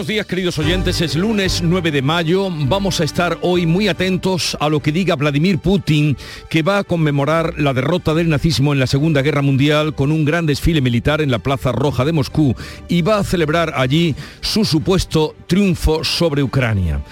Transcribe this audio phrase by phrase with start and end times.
[0.00, 4.56] Buenos días queridos oyentes, es lunes 9 de mayo, vamos a estar hoy muy atentos
[4.58, 6.16] a lo que diga Vladimir Putin,
[6.48, 10.24] que va a conmemorar la derrota del nazismo en la Segunda Guerra Mundial con un
[10.24, 12.54] gran desfile militar en la Plaza Roja de Moscú
[12.88, 17.02] y va a celebrar allí su supuesto triunfo sobre Ucrania.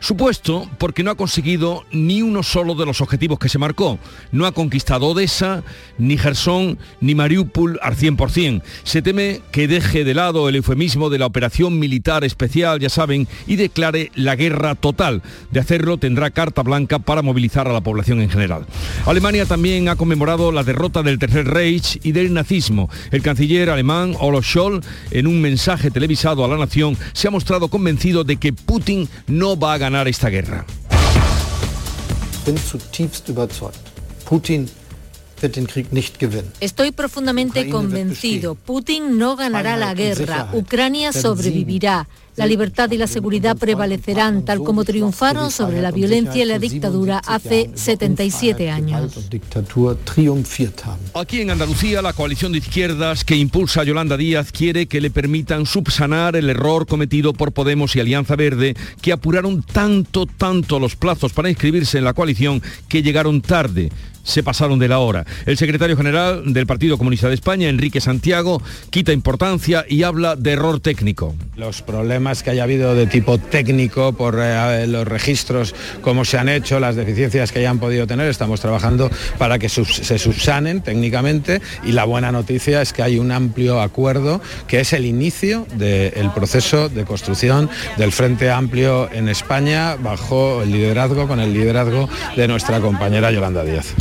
[0.00, 3.98] Supuesto porque no ha conseguido ni uno solo de los objetivos que se marcó.
[4.32, 5.62] No ha conquistado Odessa,
[5.98, 8.62] ni Gerson, ni Mariupol al 100%.
[8.82, 13.28] Se teme que deje de lado el eufemismo de la operación militar especial, ya saben,
[13.46, 15.22] y declare la guerra total.
[15.50, 18.64] De hacerlo tendrá carta blanca para movilizar a la población en general.
[19.04, 22.88] Alemania también ha conmemorado la derrota del Tercer Reich y del nazismo.
[23.10, 27.68] El canciller alemán Olaf Scholz, en un mensaje televisado a la nación, se ha mostrado
[27.68, 30.64] convencido de que Putin no va a ganar esta guerra.
[36.60, 38.54] Estoy profundamente convencido.
[38.54, 40.50] Putin no ganará la guerra.
[40.52, 42.08] Ucrania sobrevivirá.
[42.36, 47.20] La libertad y la seguridad prevalecerán tal como triunfaron sobre la violencia y la dictadura
[47.26, 49.28] hace 77 años.
[51.14, 55.10] Aquí en Andalucía, la coalición de izquierdas que impulsa a Yolanda Díaz quiere que le
[55.10, 60.96] permitan subsanar el error cometido por Podemos y Alianza Verde, que apuraron tanto, tanto los
[60.96, 63.90] plazos para inscribirse en la coalición que llegaron tarde
[64.30, 65.26] se pasaron de la hora.
[65.46, 70.52] El secretario general del Partido Comunista de España, Enrique Santiago, quita importancia y habla de
[70.52, 71.34] error técnico.
[71.56, 76.48] Los problemas que haya habido de tipo técnico por eh, los registros, cómo se han
[76.48, 81.92] hecho, las deficiencias que hayan podido tener, estamos trabajando para que se subsanen técnicamente y
[81.92, 86.88] la buena noticia es que hay un amplio acuerdo que es el inicio del proceso
[86.88, 92.80] de construcción del Frente Amplio en España bajo el liderazgo, con el liderazgo de nuestra
[92.80, 93.94] compañera Yolanda Díaz.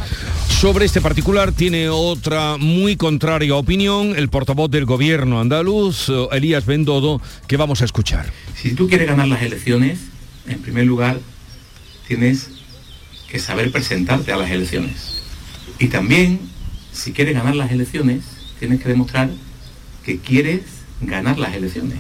[0.47, 7.21] Sobre este particular tiene otra muy contraria opinión el portavoz del gobierno andaluz, Elías Bendodo,
[7.47, 8.31] que vamos a escuchar.
[8.55, 9.99] Si tú quieres ganar las elecciones,
[10.47, 11.19] en primer lugar
[12.07, 12.49] tienes
[13.29, 15.21] que saber presentarte a las elecciones.
[15.77, 16.39] Y también,
[16.91, 18.23] si quieres ganar las elecciones,
[18.59, 19.29] tienes que demostrar
[20.03, 20.61] que quieres
[21.01, 21.99] ganar las elecciones.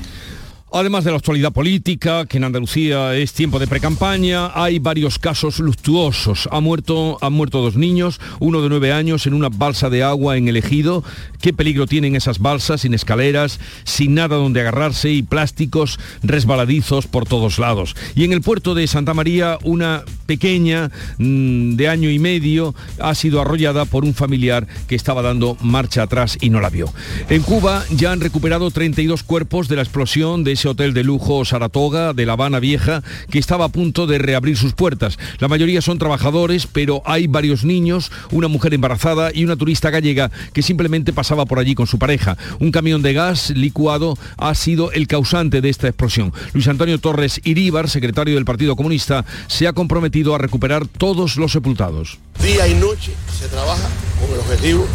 [0.71, 5.57] Además de la actualidad política, que en Andalucía es tiempo de precampaña, hay varios casos
[5.57, 6.47] luctuosos.
[6.51, 10.37] Ha muerto, han muerto dos niños, uno de nueve años en una balsa de agua
[10.37, 11.03] en el ejido.
[11.41, 17.25] ¿Qué peligro tienen esas balsas sin escaleras, sin nada donde agarrarse y plásticos resbaladizos por
[17.25, 17.95] todos lados?
[18.13, 23.15] Y en el puerto de Santa María, una pequeña mm, de año y medio ha
[23.15, 26.93] sido arrollada por un familiar que estaba dando marcha atrás y no la vio.
[27.27, 31.45] En Cuba ya han recuperado 32 cuerpos de la explosión de ese hotel de lujo
[31.45, 35.17] Saratoga de La Habana Vieja que estaba a punto de reabrir sus puertas.
[35.37, 40.31] La mayoría son trabajadores, pero hay varios niños, una mujer embarazada y una turista gallega
[40.51, 42.37] que simplemente pasaba por allí con su pareja.
[42.59, 46.33] Un camión de gas licuado ha sido el causante de esta explosión.
[46.51, 51.53] Luis Antonio Torres Iríbar, secretario del Partido Comunista, se ha comprometido a recuperar todos los
[51.53, 52.19] sepultados.
[52.43, 53.87] Día y noche se trabaja
[54.19, 54.85] con el objetivo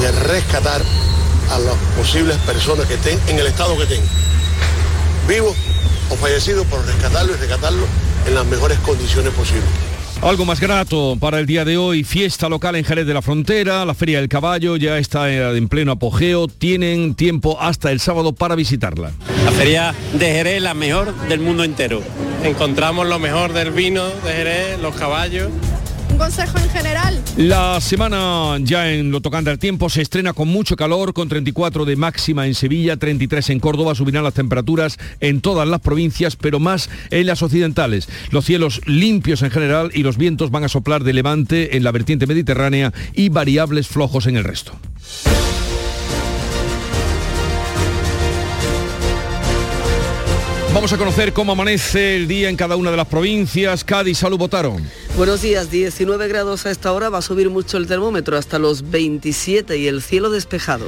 [0.00, 0.80] de rescatar
[1.50, 4.00] a las posibles personas que estén en el estado que estén
[5.26, 5.56] vivos
[6.10, 7.86] o fallecidos por rescatarlo y rescatarlo
[8.26, 9.68] en las mejores condiciones posibles.
[10.22, 13.84] Algo más grato para el día de hoy, fiesta local en Jerez de la Frontera,
[13.84, 18.54] la Feria del Caballo ya está en pleno apogeo, tienen tiempo hasta el sábado para
[18.54, 19.12] visitarla.
[19.44, 22.02] La Feria de Jerez, la mejor del mundo entero.
[22.42, 25.50] Encontramos lo mejor del vino de Jerez, los caballos
[26.14, 27.20] un consejo en general.
[27.36, 31.84] La semana ya en lo tocante al tiempo se estrena con mucho calor, con 34
[31.84, 36.60] de máxima en Sevilla, 33 en Córdoba, subirán las temperaturas en todas las provincias, pero
[36.60, 38.08] más en las occidentales.
[38.30, 41.90] Los cielos limpios en general y los vientos van a soplar de levante en la
[41.90, 44.72] vertiente mediterránea y variables flojos en el resto.
[50.74, 53.84] Vamos a conocer cómo amanece el día en cada una de las provincias.
[53.84, 54.84] Cádiz, salud, votaron.
[55.16, 58.90] Buenos días, 19 grados a esta hora, va a subir mucho el termómetro hasta los
[58.90, 60.86] 27 y el cielo despejado.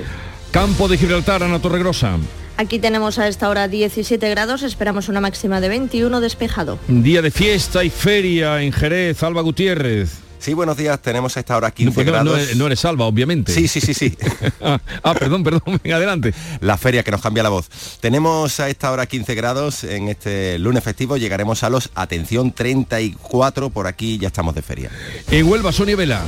[0.50, 2.19] Campo de Gibraltar, Ana Torregrosa.
[2.56, 6.81] Aquí tenemos a esta hora 17 grados, esperamos una máxima de 21 despejado.
[6.89, 10.25] Día de fiesta y feria en Jerez, Alba Gutiérrez.
[10.38, 11.00] Sí, buenos días.
[11.00, 12.56] Tenemos a esta hora 15 pues grados.
[12.56, 13.53] No, eres salva, obviamente.
[13.53, 14.17] Sí, sí, sí, sí.
[15.03, 16.35] ah, perdón, perdón, venga, adelante.
[16.61, 17.69] La feria que nos cambia la voz.
[18.00, 21.17] Tenemos a esta hora 15 grados en este lunes festivo.
[21.17, 24.91] Llegaremos a los, atención, 34 por aquí, ya estamos de feria.
[25.31, 26.23] En Huelva, Sonia Vela.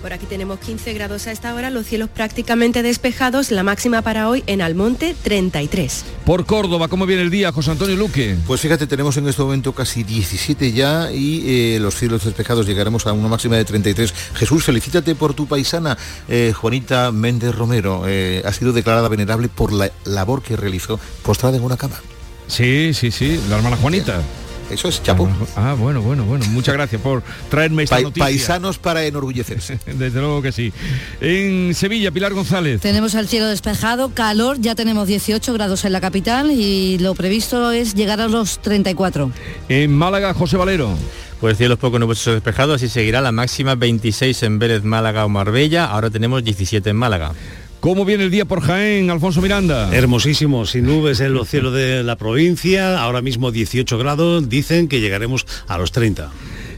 [0.00, 4.30] Por aquí tenemos 15 grados a esta hora, los cielos prácticamente despejados, la máxima para
[4.30, 6.04] hoy en Almonte 33.
[6.24, 8.36] Por Córdoba, ¿cómo viene el día, José Antonio Luque?
[8.46, 13.06] Pues fíjate, tenemos en este momento casi 17 ya y eh, los cielos despejados llegaremos
[13.06, 14.14] a una máxima de 33.
[14.34, 15.98] Jesús, felicítate por tu paisana,
[16.28, 18.04] eh, Juanita Méndez Romero.
[18.06, 22.00] Eh, ha sido declarada venerable por la labor que realizó postrada en una cama.
[22.46, 24.22] Sí, sí, sí, la hermana Juanita.
[24.70, 25.28] Eso es chapo.
[25.56, 26.44] Ah, bueno, bueno, bueno.
[26.50, 28.24] Muchas gracias por traerme esta noticia.
[28.24, 29.78] Paisanos para enorgullecerse.
[29.86, 30.72] Desde luego que sí.
[31.20, 32.80] En Sevilla, Pilar González.
[32.80, 37.72] Tenemos el cielo despejado, calor, ya tenemos 18 grados en la capital y lo previsto
[37.72, 39.30] es llegar a los 34.
[39.68, 40.96] En Málaga, José Valero.
[41.40, 45.86] Pues cielos poco nubosos despejados y seguirá la máxima 26 en Vélez, Málaga o Marbella.
[45.86, 47.32] Ahora tenemos 17 en Málaga.
[47.80, 49.88] ¿Cómo viene el día por Jaén, Alfonso Miranda?
[49.96, 55.00] Hermosísimo, sin nubes en los cielos de la provincia, ahora mismo 18 grados, dicen que
[55.00, 56.30] llegaremos a los 30.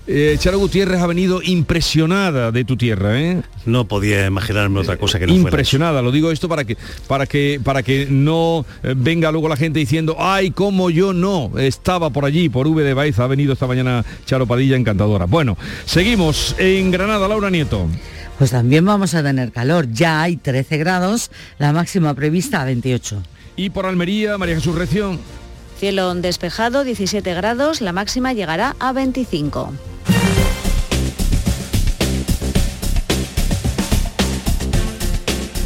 [0.06, 3.42] Eh, Charo Gutiérrez ha venido impresionada de tu tierra, ¿eh?
[3.66, 6.76] No podía imaginarme otra cosa que no Impresionada, lo digo esto para que,
[7.08, 11.50] para que, para que no eh, venga luego la gente diciendo, ay, como yo no,
[11.58, 15.26] estaba por allí, por V de Baeza, ha venido esta mañana Charo Padilla, encantadora.
[15.26, 17.88] Bueno, seguimos en Granada, Laura Nieto
[18.38, 19.90] pues también vamos a tener calor.
[19.90, 23.22] Ya hay 13 grados, la máxima prevista a 28.
[23.56, 25.18] Y por Almería, María Jesús Recio.
[25.78, 29.72] Cielo despejado, 17 grados, la máxima llegará a 25.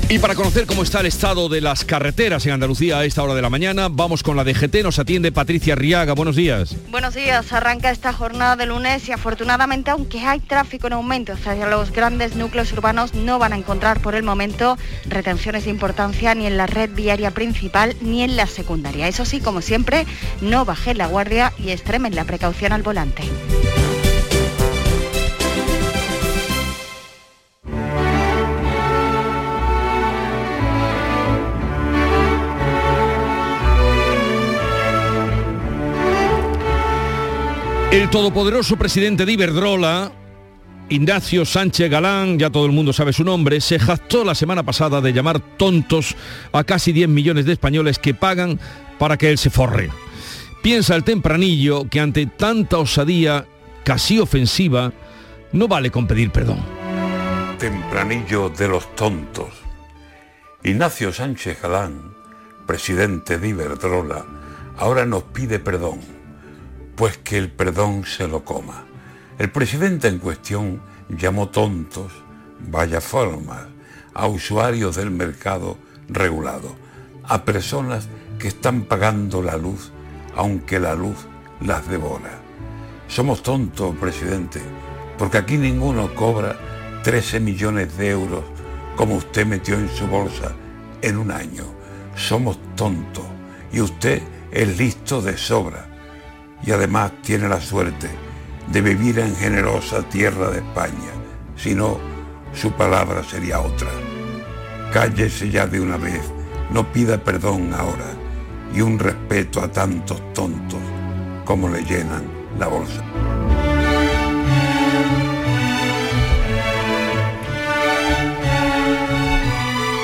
[0.08, 3.34] Y para conocer cómo está el estado de las carreteras en Andalucía a esta hora
[3.34, 6.12] de la mañana, vamos con la DGT, nos atiende Patricia Riaga.
[6.12, 6.76] Buenos días.
[6.92, 11.66] Buenos días, arranca esta jornada de lunes y afortunadamente, aunque hay tráfico en aumento hacia
[11.66, 16.46] los grandes núcleos urbanos, no van a encontrar por el momento retenciones de importancia ni
[16.46, 19.08] en la red viaria principal ni en la secundaria.
[19.08, 20.06] Eso sí, como siempre,
[20.40, 23.24] no bajen la guardia y extremen la precaución al volante.
[37.96, 40.12] El todopoderoso presidente de Iberdrola,
[40.90, 45.00] Ignacio Sánchez Galán, ya todo el mundo sabe su nombre, se jactó la semana pasada
[45.00, 46.14] de llamar tontos
[46.52, 48.60] a casi 10 millones de españoles que pagan
[48.98, 49.88] para que él se forre.
[50.62, 53.46] Piensa el tempranillo que ante tanta osadía
[53.82, 54.92] casi ofensiva,
[55.52, 56.58] no vale con pedir perdón.
[57.58, 59.54] Tempranillo de los tontos.
[60.62, 62.14] Ignacio Sánchez Galán,
[62.66, 64.26] presidente de Iberdrola,
[64.76, 66.15] ahora nos pide perdón
[66.96, 68.84] pues que el perdón se lo coma.
[69.38, 72.10] El presidente en cuestión llamó tontos,
[72.58, 73.66] vaya formas,
[74.14, 75.76] a usuarios del mercado
[76.08, 76.74] regulado,
[77.24, 78.08] a personas
[78.38, 79.92] que están pagando la luz,
[80.34, 81.16] aunque la luz
[81.60, 82.40] las devora.
[83.08, 84.62] Somos tontos, presidente,
[85.18, 86.56] porque aquí ninguno cobra
[87.04, 88.44] 13 millones de euros
[88.96, 90.52] como usted metió en su bolsa
[91.02, 91.64] en un año.
[92.16, 93.26] Somos tontos
[93.70, 95.95] y usted es listo de sobra
[96.64, 98.08] y además tiene la suerte
[98.68, 101.12] de vivir en generosa tierra de España,
[101.56, 101.98] si no,
[102.52, 103.88] su palabra sería otra.
[104.92, 106.22] Cállese ya de una vez,
[106.70, 108.06] no pida perdón ahora
[108.74, 110.80] y un respeto a tantos tontos
[111.44, 112.24] como le llenan
[112.58, 113.02] la bolsa.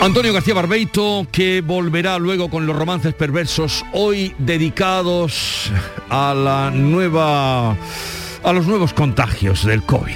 [0.02, 5.70] Antonio García Barbeito, que volverá luego con los romances perversos, hoy dedicados
[6.08, 7.76] a la nueva.
[8.42, 10.12] a los nuevos contagios del COVID.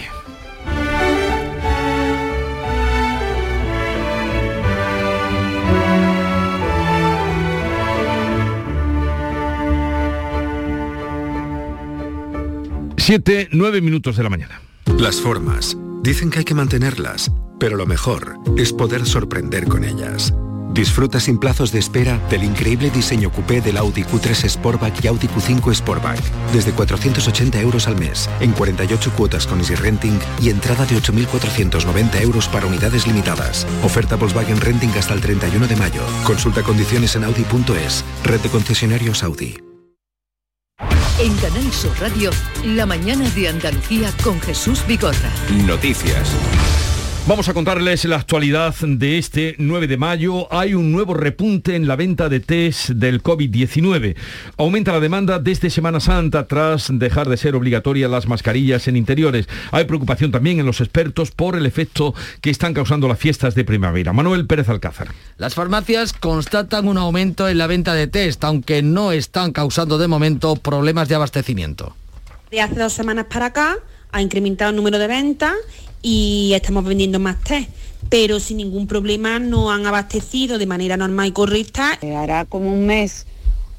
[12.97, 14.61] Siete, nueve minutos de la mañana.
[14.99, 15.76] Las formas.
[16.02, 20.32] Dicen que hay que mantenerlas pero lo mejor es poder sorprender con ellas.
[20.76, 25.26] Disfruta sin plazos de espera del increíble diseño coupé del Audi Q3 Sportback y Audi
[25.26, 26.20] Q5 Sportback.
[26.52, 32.20] Desde 480 euros al mes, en 48 cuotas con Easy Renting y entrada de 8.490
[32.20, 33.66] euros para unidades limitadas.
[33.84, 36.02] Oferta Volkswagen Renting hasta el 31 de mayo.
[36.25, 38.04] Consulta condiciones en Audi.es.
[38.25, 39.56] Red de concesionarios Audi.
[41.18, 42.30] En Canal Sur Radio,
[42.62, 45.30] la mañana de Andalucía con Jesús Bigorra.
[45.64, 46.36] Noticias.
[47.28, 50.47] Vamos a contarles la actualidad de este 9 de mayo.
[50.54, 54.14] Hay un nuevo repunte en la venta de test del COVID-19.
[54.59, 59.49] Aumenta la demanda desde Semana Santa tras dejar de ser obligatoria las mascarillas en interiores.
[59.73, 63.64] Hay preocupación también en los expertos por el efecto que están causando las fiestas de
[63.64, 64.12] primavera.
[64.12, 65.09] Manuel Pérez Alcázar.
[65.37, 70.06] Las farmacias constatan un aumento en la venta de test, aunque no están causando de
[70.06, 71.97] momento problemas de abastecimiento.
[72.52, 73.78] De hace dos semanas para acá
[74.16, 75.54] ha incrementado el número de ventas
[76.02, 77.70] y estamos vendiendo más test
[78.08, 81.99] pero sin ningún problema no han abastecido de manera normal y correcta.
[82.02, 83.26] Eh, hará como un mes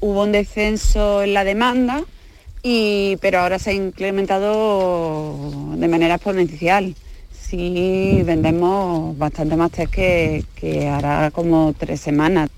[0.00, 2.04] hubo un descenso en la demanda,
[2.62, 5.36] y, pero ahora se ha incrementado
[5.76, 6.94] de manera exponencial.
[7.32, 12.50] Sí, vendemos bastante más test que, que hará como tres semanas.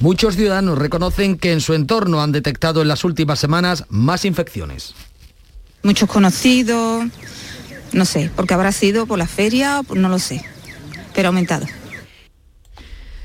[0.00, 4.94] Muchos ciudadanos reconocen que en su entorno han detectado en las últimas semanas más infecciones.
[5.82, 7.04] Muchos conocidos,
[7.92, 10.44] no sé, porque habrá sido por la feria, no lo sé
[11.14, 11.66] pero aumentado.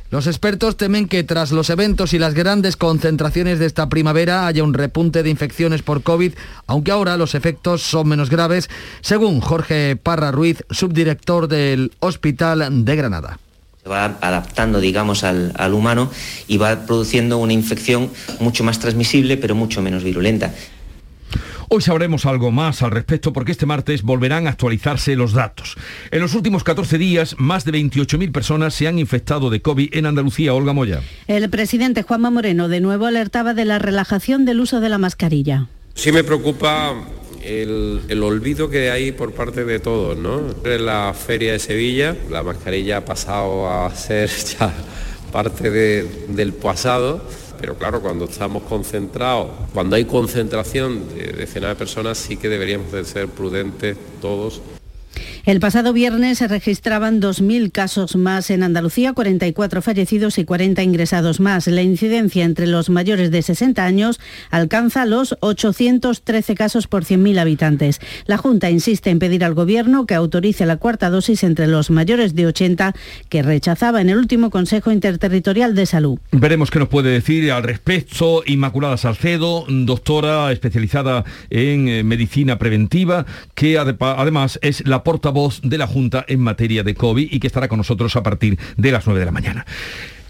[0.09, 4.63] Los expertos temen que tras los eventos y las grandes concentraciones de esta primavera haya
[4.63, 6.31] un repunte de infecciones por COVID,
[6.65, 8.69] aunque ahora los efectos son menos graves,
[9.01, 13.37] según Jorge Parra Ruiz, subdirector del Hospital de Granada
[13.83, 16.09] Se va adaptando, digamos, al, al, humano
[16.47, 18.09] y va produciendo una infección
[18.39, 20.53] mucho más transmisible, pero mucho menos virulenta.
[21.69, 25.75] Hoy sabremos algo más al respecto porque este martes volverán a actualizarse los datos.
[26.11, 30.05] En los últimos 14 días, más de 28.000 personas se han infectado de COVID en
[30.05, 30.53] Andalucía.
[30.53, 31.01] Olga Moya.
[31.27, 35.67] El presidente Juanma Moreno de nuevo alertaba de la relajación del uso de la mascarilla.
[35.93, 36.93] Sí me preocupa
[37.43, 40.43] el, el, olvido que hay por parte de todos, ¿no?
[40.63, 44.73] En la feria de Sevilla, la mascarilla ha pasado a ser ya
[45.33, 47.27] parte de, del pasado
[47.59, 52.91] pero claro, cuando estamos concentrados, cuando hay concentración de decenas de personas, sí que deberíamos
[52.91, 54.61] de ser prudentes todos
[55.47, 61.39] el pasado viernes se registraban 2.000 casos más en Andalucía, 44 fallecidos y 40 ingresados
[61.39, 61.67] más.
[61.67, 64.19] La incidencia entre los mayores de 60 años
[64.51, 68.01] alcanza los 813 casos por 100.000 habitantes.
[68.25, 72.35] La Junta insiste en pedir al Gobierno que autorice la cuarta dosis entre los mayores
[72.35, 72.93] de 80
[73.29, 76.19] que rechazaba en el último Consejo Interterritorial de Salud.
[76.33, 83.25] Veremos qué nos puede decir al respecto Inmaculada Salcedo, doctora especializada en eh, medicina preventiva,
[83.55, 87.45] que además es la portavoz voz de la Junta en materia de COVID y que
[87.45, 89.67] estará con nosotros a partir de las 9 de la mañana.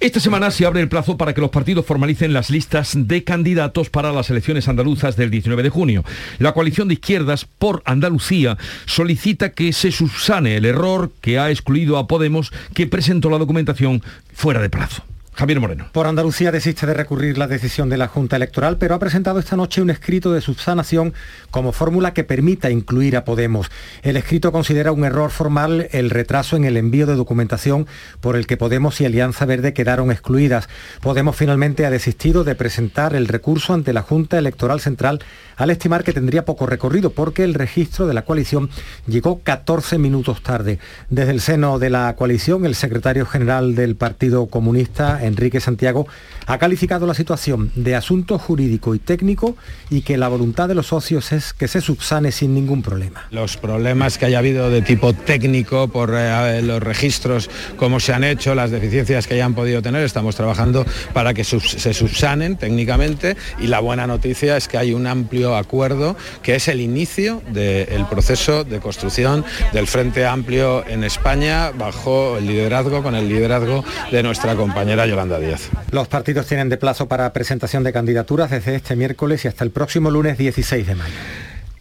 [0.01, 3.89] Esta semana se abre el plazo para que los partidos formalicen las listas de candidatos
[3.89, 6.03] para las elecciones andaluzas del 19 de junio.
[6.39, 11.97] La coalición de izquierdas por Andalucía solicita que se subsane el error que ha excluido
[11.97, 15.03] a Podemos que presentó la documentación fuera de plazo.
[15.37, 15.87] Javier Moreno.
[15.91, 19.55] Por Andalucía desiste de recurrir la decisión de la Junta Electoral, pero ha presentado esta
[19.55, 21.13] noche un escrito de subsanación
[21.51, 23.69] como fórmula que permita incluir a Podemos.
[24.01, 27.85] El escrito considera un error formal el retraso en el envío de documentación
[28.19, 30.69] por el que Podemos y Alianza Verde quedaron excluidas.
[31.01, 35.19] Podemos finalmente ha desistido de presentar el recurso ante la Junta Electoral Central
[35.57, 38.69] al estimar que tendría poco recorrido porque el registro de la coalición
[39.07, 40.79] llegó 14 minutos tarde.
[41.09, 46.07] Desde el seno de la coalición, el secretario general del Partido Comunista, Enrique Santiago,
[46.45, 49.57] ha calificado la situación de asunto jurídico y técnico
[49.89, 53.25] y que la voluntad de los socios es que se subsane sin ningún problema.
[53.31, 58.23] Los problemas que haya habido de tipo técnico por eh, los registros, cómo se han
[58.23, 63.67] hecho, las deficiencias que hayan podido tener, estamos trabajando para que se subsanen técnicamente y
[63.67, 68.63] la buena noticia es que hay un amplio acuerdo que es el inicio del proceso
[68.63, 74.55] de construcción del Frente Amplio en España bajo el liderazgo, con el liderazgo de nuestra
[74.55, 75.69] compañera Yolanda Díaz.
[75.91, 79.71] Los partidos tienen de plazo para presentación de candidaturas desde este miércoles y hasta el
[79.71, 81.15] próximo lunes 16 de mayo.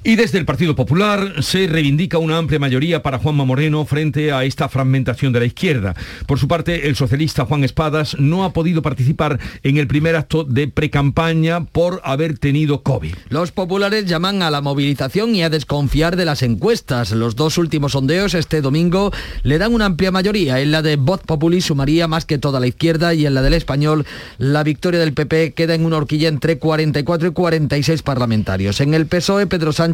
[0.04, 4.44] Y desde el Partido Popular se reivindica una amplia mayoría para Juanma Moreno frente a
[4.44, 5.94] esta fragmentación de la izquierda.
[6.26, 10.44] Por su parte, el socialista Juan Espadas no ha podido participar en el primer acto
[10.44, 13.14] de precampaña por haber tenido COVID.
[13.30, 17.10] Los populares llaman a la movilización y a desconfiar de las encuestas.
[17.10, 19.12] Los dos últimos sondeos este domingo
[19.42, 20.60] le dan una amplia mayoría.
[20.60, 23.54] En la de Voz Populi sumaría más que toda la izquierda y en la del
[23.54, 24.06] español
[24.38, 28.80] la victoria del PP queda en una horquilla entre 44 y 46 parlamentarios.
[28.80, 29.85] En el PSOE, Pedro Sánchez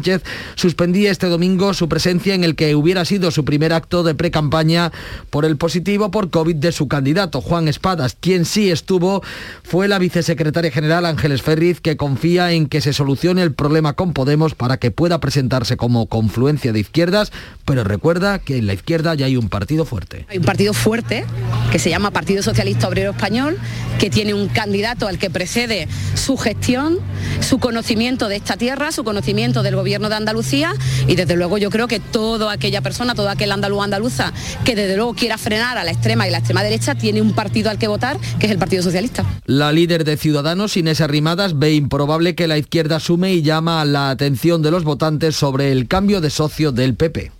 [0.55, 4.91] suspendía este domingo su presencia en el que hubiera sido su primer acto de pre-campaña
[5.29, 8.17] por el positivo por COVID de su candidato, Juan Espadas.
[8.19, 9.23] Quien sí estuvo
[9.63, 14.13] fue la vicesecretaria general Ángeles Ferriz, que confía en que se solucione el problema con
[14.13, 17.31] Podemos para que pueda presentarse como confluencia de izquierdas,
[17.65, 20.25] pero recuerda que en la izquierda ya hay un partido fuerte.
[20.29, 21.25] Hay un partido fuerte
[21.71, 23.57] que se llama Partido Socialista Obrero Español,
[23.99, 26.99] que tiene un candidato al que precede su gestión,
[27.41, 30.73] su conocimiento de esta tierra, su conocimiento del gobierno de Andalucía
[31.07, 34.95] y desde luego yo creo que toda aquella persona, todo aquel andaluz andaluza que desde
[34.95, 37.87] luego quiera frenar a la extrema y la extrema derecha tiene un partido al que
[37.87, 39.25] votar, que es el Partido Socialista.
[39.45, 44.09] La líder de Ciudadanos, Inés Arrimadas, ve improbable que la izquierda asume y llama la
[44.09, 47.31] atención de los votantes sobre el cambio de socio del PP.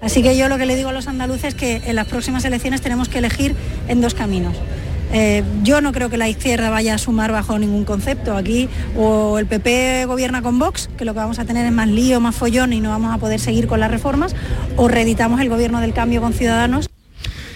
[0.00, 2.44] Así que yo lo que le digo a los andaluces es que en las próximas
[2.44, 3.54] elecciones tenemos que elegir
[3.88, 4.54] en dos caminos
[5.12, 8.36] Eh, yo no creo que la izquierda vaya a sumar bajo ningún concepto.
[8.36, 11.88] Aquí o el PP gobierna con Vox, que lo que vamos a tener es más
[11.88, 14.34] lío, más follón y no vamos a poder seguir con las reformas,
[14.76, 16.88] o reeditamos el gobierno del cambio con Ciudadanos.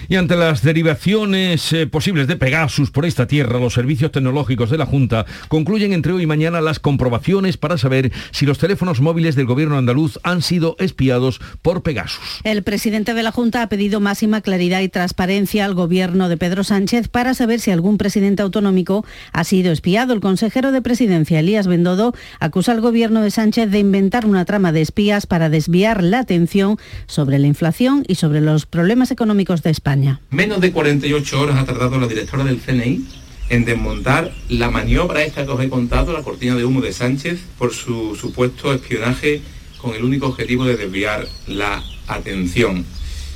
[0.09, 4.77] Y ante las derivaciones eh, posibles de Pegasus por esta tierra, los servicios tecnológicos de
[4.77, 9.35] la Junta concluyen entre hoy y mañana las comprobaciones para saber si los teléfonos móviles
[9.35, 12.41] del gobierno andaluz han sido espiados por Pegasus.
[12.43, 16.63] El presidente de la Junta ha pedido máxima claridad y transparencia al gobierno de Pedro
[16.65, 20.13] Sánchez para saber si algún presidente autonómico ha sido espiado.
[20.13, 24.71] El consejero de presidencia, Elías Bendodo, acusa al gobierno de Sánchez de inventar una trama
[24.73, 29.69] de espías para desviar la atención sobre la inflación y sobre los problemas económicos de
[29.69, 29.92] España.
[30.29, 33.05] Menos de 48 horas ha tardado la directora del CNI
[33.49, 37.41] en desmontar la maniobra esta que os he contado, la cortina de humo de Sánchez,
[37.57, 39.41] por su supuesto espionaje
[39.77, 42.85] con el único objetivo de desviar la atención.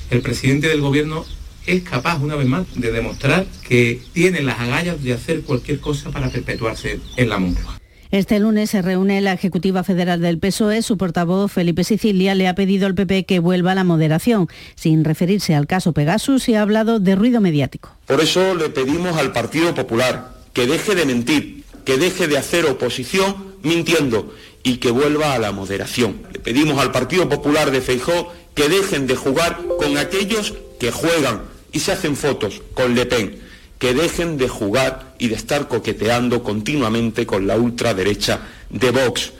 [0.09, 1.25] El presidente del gobierno
[1.65, 6.09] es capaz, una vez más, de demostrar que tiene las agallas de hacer cualquier cosa
[6.09, 7.77] para perpetuarse en la Moncloa.
[8.09, 10.81] Este lunes se reúne la Ejecutiva Federal del PSOE.
[10.81, 14.47] Su portavoz, Felipe Sicilia, le ha pedido al PP que vuelva a la moderación.
[14.75, 17.91] Sin referirse al caso Pegasus, y ha hablado de ruido mediático.
[18.05, 22.65] Por eso le pedimos al Partido Popular que deje de mentir, que deje de hacer
[22.65, 24.33] oposición mintiendo
[24.63, 26.21] y que vuelva a la moderación.
[26.31, 31.41] Le pedimos al Partido Popular de Feijó que dejen de jugar con aquellos que juegan
[31.73, 33.46] y se hacen fotos con Le Pen
[33.79, 39.33] que dejen de jugar y de estar coqueteando continuamente con la ultraderecha de Vox.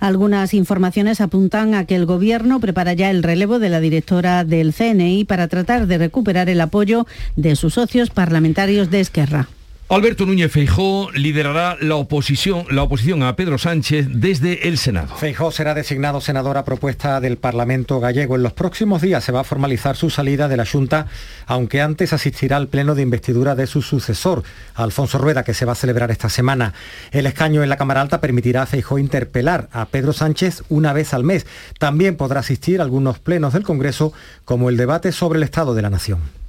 [0.00, 4.74] Algunas informaciones apuntan a que el Gobierno prepara ya el relevo de la directora del
[4.74, 9.48] CNI para tratar de recuperar el apoyo de sus socios parlamentarios de Esquerra.
[9.94, 15.14] Alberto Núñez Feijó liderará la oposición, la oposición a Pedro Sánchez desde el Senado.
[15.14, 18.34] Feijó será designado senador a propuesta del Parlamento gallego.
[18.34, 21.06] En los próximos días se va a formalizar su salida de la Junta,
[21.46, 24.42] aunque antes asistirá al pleno de investidura de su sucesor,
[24.74, 26.74] Alfonso Rueda, que se va a celebrar esta semana.
[27.12, 31.14] El escaño en la Cámara Alta permitirá a Feijó interpelar a Pedro Sánchez una vez
[31.14, 31.46] al mes.
[31.78, 34.12] También podrá asistir a algunos plenos del Congreso,
[34.44, 36.43] como el debate sobre el Estado de la Nación.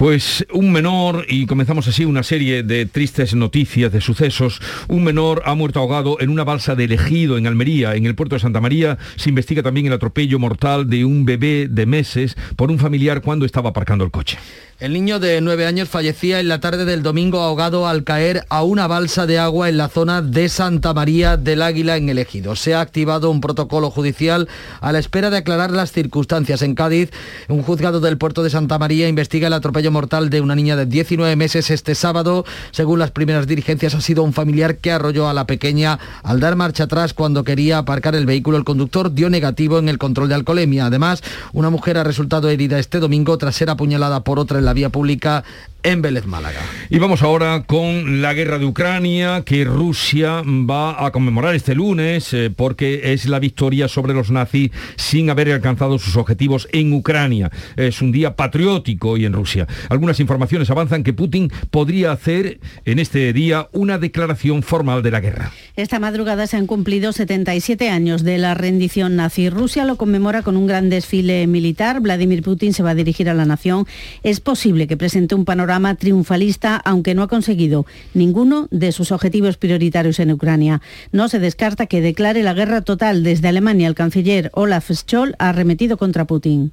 [0.00, 4.58] Pues un menor, y comenzamos así una serie de tristes noticias, de sucesos,
[4.88, 8.34] un menor ha muerto ahogado en una balsa de elegido en Almería, en el puerto
[8.34, 8.96] de Santa María.
[9.16, 13.44] Se investiga también el atropello mortal de un bebé de meses por un familiar cuando
[13.44, 14.38] estaba aparcando el coche.
[14.80, 18.62] El niño de nueve años fallecía en la tarde del domingo ahogado al caer a
[18.62, 22.56] una balsa de agua en la zona de Santa María del Águila en el Ejido.
[22.56, 24.48] Se ha activado un protocolo judicial
[24.80, 26.62] a la espera de aclarar las circunstancias.
[26.62, 27.10] En Cádiz,
[27.48, 30.86] un juzgado del puerto de Santa María investiga el atropello mortal de una niña de
[30.86, 32.46] 19 meses este sábado.
[32.70, 36.56] Según las primeras dirigencias, ha sido un familiar que arrolló a la pequeña al dar
[36.56, 38.56] marcha atrás cuando quería aparcar el vehículo.
[38.56, 40.86] El conductor dio negativo en el control de alcoholemia.
[40.86, 41.22] Además,
[41.52, 44.74] una mujer ha resultado herida este domingo tras ser apuñalada por otra en la la
[44.74, 45.42] vía pública
[45.82, 46.60] en Vélez Málaga.
[46.88, 52.32] Y vamos ahora con la guerra de Ucrania que Rusia va a conmemorar este lunes
[52.34, 57.50] eh, porque es la victoria sobre los nazis sin haber alcanzado sus objetivos en Ucrania.
[57.76, 59.66] Es un día patriótico hoy en Rusia.
[59.88, 65.20] Algunas informaciones avanzan que Putin podría hacer en este día una declaración formal de la
[65.20, 65.52] guerra.
[65.76, 69.48] Esta madrugada se han cumplido 77 años de la rendición nazi.
[69.48, 72.00] Rusia lo conmemora con un gran desfile militar.
[72.00, 73.86] Vladimir Putin se va a dirigir a la nación.
[74.22, 79.56] Es posible que presente un panorama triunfalista, aunque no ha conseguido ninguno de sus objetivos
[79.56, 80.80] prioritarios en Ucrania.
[81.12, 83.22] No se descarta que declare la guerra total.
[83.22, 86.72] Desde Alemania, el canciller Olaf Scholz ha arremetido contra Putin.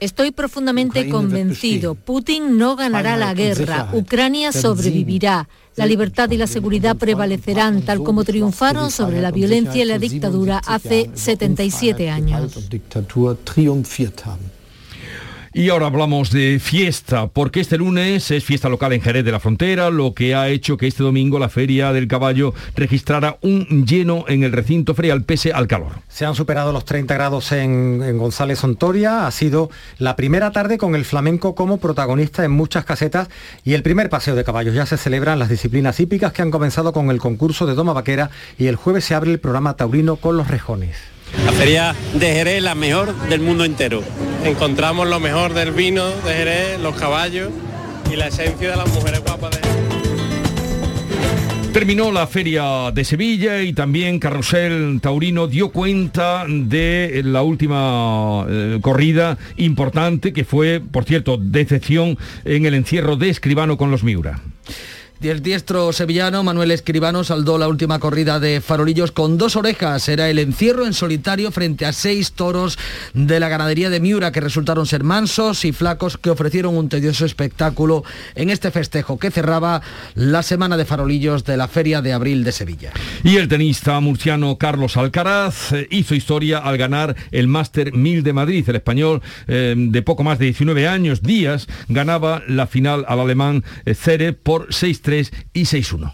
[0.00, 1.94] Estoy profundamente convencido.
[1.94, 3.90] Putin no ganará la guerra.
[3.92, 5.48] Ucrania sobrevivirá.
[5.76, 10.58] La libertad y la seguridad prevalecerán tal como triunfaron sobre la violencia y la dictadura
[10.58, 12.58] hace 77 años.
[15.58, 19.40] Y ahora hablamos de fiesta, porque este lunes es fiesta local en Jerez de la
[19.40, 24.26] Frontera, lo que ha hecho que este domingo la Feria del Caballo registrara un lleno
[24.28, 25.92] en el recinto ferial pese al calor.
[26.08, 30.94] Se han superado los 30 grados en, González Ontoria, ha sido la primera tarde con
[30.94, 33.30] el flamenco como protagonista en muchas casetas
[33.64, 34.74] y el primer paseo de caballos.
[34.74, 38.28] Ya se celebran las disciplinas hípicas que han comenzado con el concurso de Doma Vaquera
[38.58, 41.15] y el jueves se abre el programa taurino con los rejones.
[41.44, 44.02] La feria de Jerez la mejor del mundo entero.
[44.44, 47.50] Encontramos lo mejor del vino de Jerez, los caballos
[48.12, 49.76] y la esencia de las mujeres guapas de Jerez.
[51.76, 58.78] Terminó la feria de Sevilla y también Carrusel Taurino dio cuenta de la última eh,
[58.80, 64.40] corrida importante que fue, por cierto, decepción en el encierro de Escribano con los Miura.
[65.26, 70.08] Y el diestro sevillano Manuel Escribano saldó la última corrida de farolillos con dos orejas.
[70.08, 72.78] Era el encierro en solitario frente a seis toros
[73.12, 77.24] de la ganadería de Miura que resultaron ser mansos y flacos que ofrecieron un tedioso
[77.24, 78.04] espectáculo
[78.36, 79.82] en este festejo que cerraba
[80.14, 82.92] la semana de farolillos de la Feria de Abril de Sevilla.
[83.24, 88.32] Y el tenista murciano Carlos Alcaraz eh, hizo historia al ganar el Máster 1000 de
[88.32, 88.64] Madrid.
[88.68, 93.64] El español eh, de poco más de 19 años, Díaz, ganaba la final al alemán
[93.86, 96.12] eh, Cere por 6 3 y 6-1.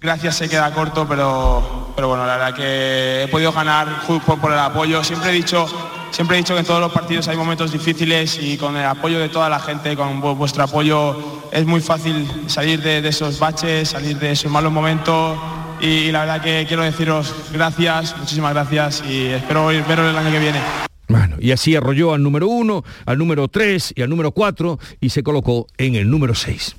[0.00, 4.58] Gracias se queda corto, pero, pero bueno, la verdad que he podido ganar por, el
[4.58, 5.02] apoyo.
[5.02, 5.66] Siempre he dicho
[6.10, 9.18] siempre he dicho que en todos los partidos hay momentos difíciles y con el apoyo
[9.18, 14.18] de toda la gente, con vuestro apoyo, es muy fácil salir de, esos baches, salir
[14.18, 15.38] de esos malos momentos.
[15.80, 20.38] Y, la verdad que quiero deciros gracias, muchísimas gracias y espero veros el año que
[20.38, 20.85] viene.
[21.08, 25.10] Bueno, y así arrolló al número uno, al número 3 y al número 4 y
[25.10, 26.76] se colocó en el número 6.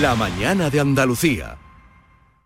[0.00, 1.58] La mañana de Andalucía.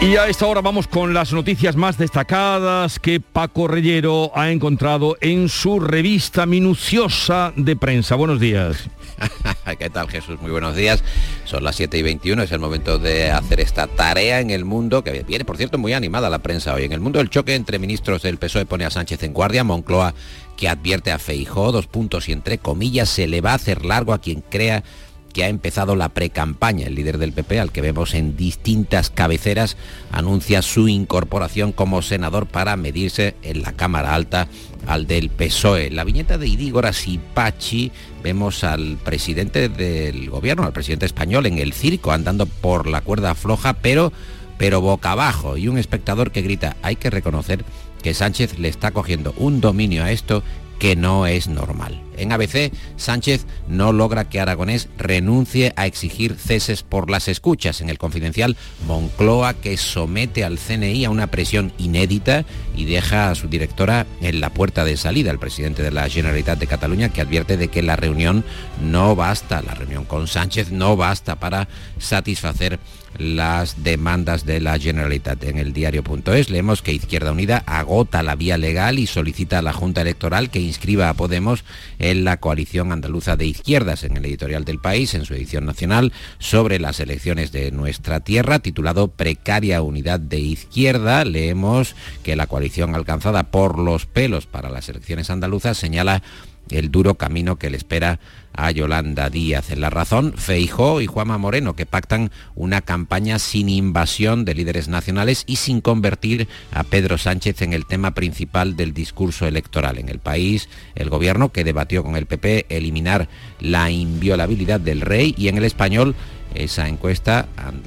[0.00, 5.18] Y a esta hora vamos con las noticias más destacadas que Paco Reyero ha encontrado
[5.20, 8.14] en su revista minuciosa de prensa.
[8.14, 8.88] Buenos días.
[9.78, 10.40] ¿Qué tal Jesús?
[10.40, 11.04] Muy buenos días.
[11.44, 15.04] Son las 7 y 21, es el momento de hacer esta tarea en el mundo,
[15.04, 16.84] que viene por cierto muy animada la prensa hoy.
[16.84, 20.14] En el mundo del choque entre ministros del PSOE pone a Sánchez en guardia, Moncloa
[20.60, 24.12] que advierte a Feijó, dos puntos y entre comillas, se le va a hacer largo
[24.12, 24.84] a quien crea
[25.32, 26.86] que ha empezado la precampaña.
[26.86, 29.76] El líder del PP, al que vemos en distintas cabeceras,
[30.12, 34.48] anuncia su incorporación como senador para medirse en la Cámara Alta
[34.86, 35.90] al del PSOE.
[35.90, 41.58] La viñeta de Idígoras y Pachi vemos al presidente del gobierno, al presidente español, en
[41.58, 44.12] el circo andando por la cuerda floja, pero,
[44.58, 45.56] pero boca abajo.
[45.56, 47.64] Y un espectador que grita, hay que reconocer
[48.02, 50.42] que Sánchez le está cogiendo un dominio a esto
[50.80, 52.02] que no es normal.
[52.16, 57.80] En ABC, Sánchez no logra que Aragonés renuncie a exigir ceses por las escuchas.
[57.80, 63.34] En el confidencial, Moncloa que somete al CNI a una presión inédita y deja a
[63.34, 67.20] su directora en la puerta de salida, el presidente de la Generalitat de Cataluña, que
[67.20, 68.44] advierte de que la reunión
[68.82, 72.80] no basta, la reunión con Sánchez no basta para satisfacer
[73.18, 75.42] las demandas de la Generalitat.
[75.44, 79.72] En el diario.es leemos que Izquierda Unida agota la vía legal y solicita a la
[79.72, 81.64] Junta Electoral que inscriba a Podemos
[81.98, 84.04] en la coalición andaluza de izquierdas.
[84.04, 88.60] En el editorial del país, en su edición nacional, sobre las elecciones de nuestra tierra,
[88.60, 94.88] titulado Precaria Unidad de Izquierda, leemos que la coalición alcanzada por los pelos para las
[94.88, 96.22] elecciones andaluzas señala
[96.70, 98.20] el duro camino que le espera
[98.52, 99.70] a Yolanda Díaz.
[99.70, 104.88] En la razón, Feijó y Juanma Moreno, que pactan una campaña sin invasión de líderes
[104.88, 109.98] nacionales y sin convertir a Pedro Sánchez en el tema principal del discurso electoral.
[109.98, 113.28] En el país, el gobierno que debatió con el PP eliminar
[113.60, 116.14] la inviolabilidad del rey y en el español
[116.54, 117.46] esa encuesta,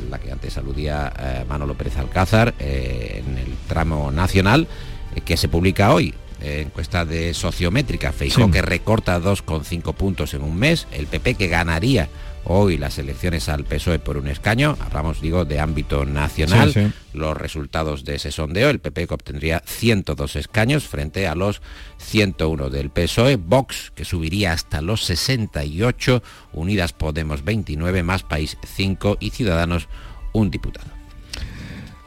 [0.10, 4.68] la que antes aludía eh, Manolo Pérez Alcázar, eh, en el tramo nacional,
[5.16, 10.56] eh, que se publica hoy encuesta de sociométrica, Feijó que recorta 2,5 puntos en un
[10.56, 12.10] mes, el PP que ganaría
[12.46, 16.92] hoy las elecciones al PSOE por un escaño, hablamos digo de ámbito nacional, sí, sí.
[17.14, 21.62] los resultados de ese sondeo, el PP que obtendría 102 escaños frente a los
[22.00, 29.18] 101 del PSOE, Vox que subiría hasta los 68, Unidas Podemos 29, Más País 5
[29.20, 29.88] y Ciudadanos
[30.34, 30.93] un diputado.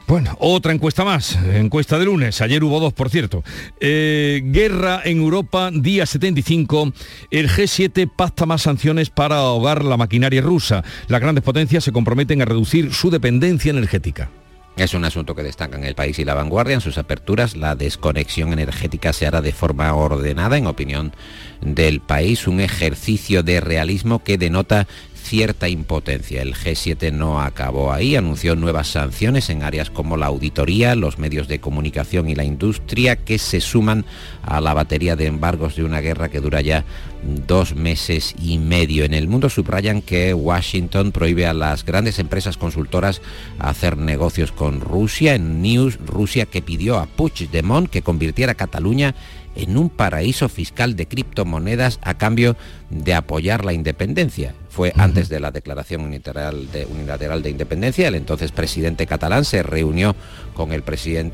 [0.07, 3.42] Bueno, otra encuesta más, encuesta de lunes, ayer hubo dos, por cierto.
[3.81, 6.92] Eh, guerra en Europa, día 75,
[7.33, 10.85] el G7 pacta más sanciones para ahogar la maquinaria rusa.
[11.09, 14.31] Las grandes potencias se comprometen a reducir su dependencia energética.
[14.77, 16.75] Es un asunto que destaca en el país y la vanguardia.
[16.75, 21.14] En sus aperturas, la desconexión energética se hará de forma ordenada, en opinión
[21.62, 24.87] del país, un ejercicio de realismo que denota
[25.27, 26.41] cierta impotencia.
[26.41, 31.49] El G7 no acabó ahí, anunció nuevas sanciones en áreas como la auditoría, los medios
[31.49, 34.05] de comunicación y la industria que se suman
[34.43, 36.85] a la batería de embargos de una guerra que dura ya
[37.25, 39.05] dos meses y medio.
[39.05, 43.21] En el mundo subrayan que Washington prohíbe a las grandes empresas consultoras
[43.59, 45.35] hacer negocios con Rusia.
[45.35, 49.15] En News, Rusia que pidió a Puigdemont que convirtiera Cataluña
[49.57, 52.57] en un paraíso fiscal de criptomonedas a cambio
[52.90, 54.55] de apoyar la independencia.
[54.69, 58.09] Fue antes de la declaración unilateral de, unilateral de independencia.
[58.09, 60.14] El entonces presidente catalán se reunió
[60.55, 60.83] con el,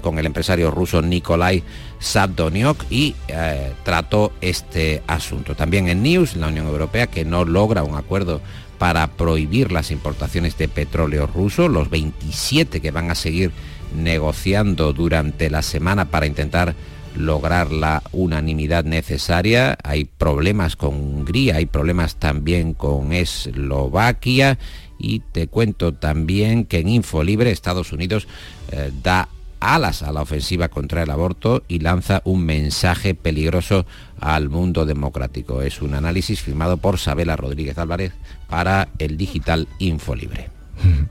[0.00, 1.64] con el empresario ruso Nikolai
[1.98, 5.56] Sabdoniok y eh, trató este asunto.
[5.56, 8.40] También en News, la Unión Europea, que no logra un acuerdo
[8.78, 13.52] para prohibir las importaciones de petróleo ruso, los 27 que van a seguir
[13.96, 16.74] negociando durante la semana para intentar
[17.16, 19.76] lograr la unanimidad necesaria.
[19.82, 24.58] Hay problemas con Hungría, hay problemas también con Eslovaquia
[24.98, 28.28] y te cuento también que en Infolibre Estados Unidos
[28.70, 29.28] eh, da
[29.60, 33.86] alas a la ofensiva contra el aborto y lanza un mensaje peligroso
[34.20, 35.62] al mundo democrático.
[35.62, 38.12] Es un análisis firmado por Sabela Rodríguez Álvarez
[38.48, 40.50] para el digital Infolibre.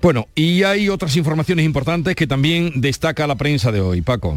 [0.00, 4.36] Bueno, y hay otras informaciones importantes que también destaca la prensa de hoy, Paco.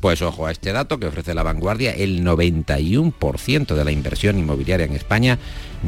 [0.00, 4.86] Pues ojo a este dato que ofrece la vanguardia, el 91% de la inversión inmobiliaria
[4.86, 5.38] en España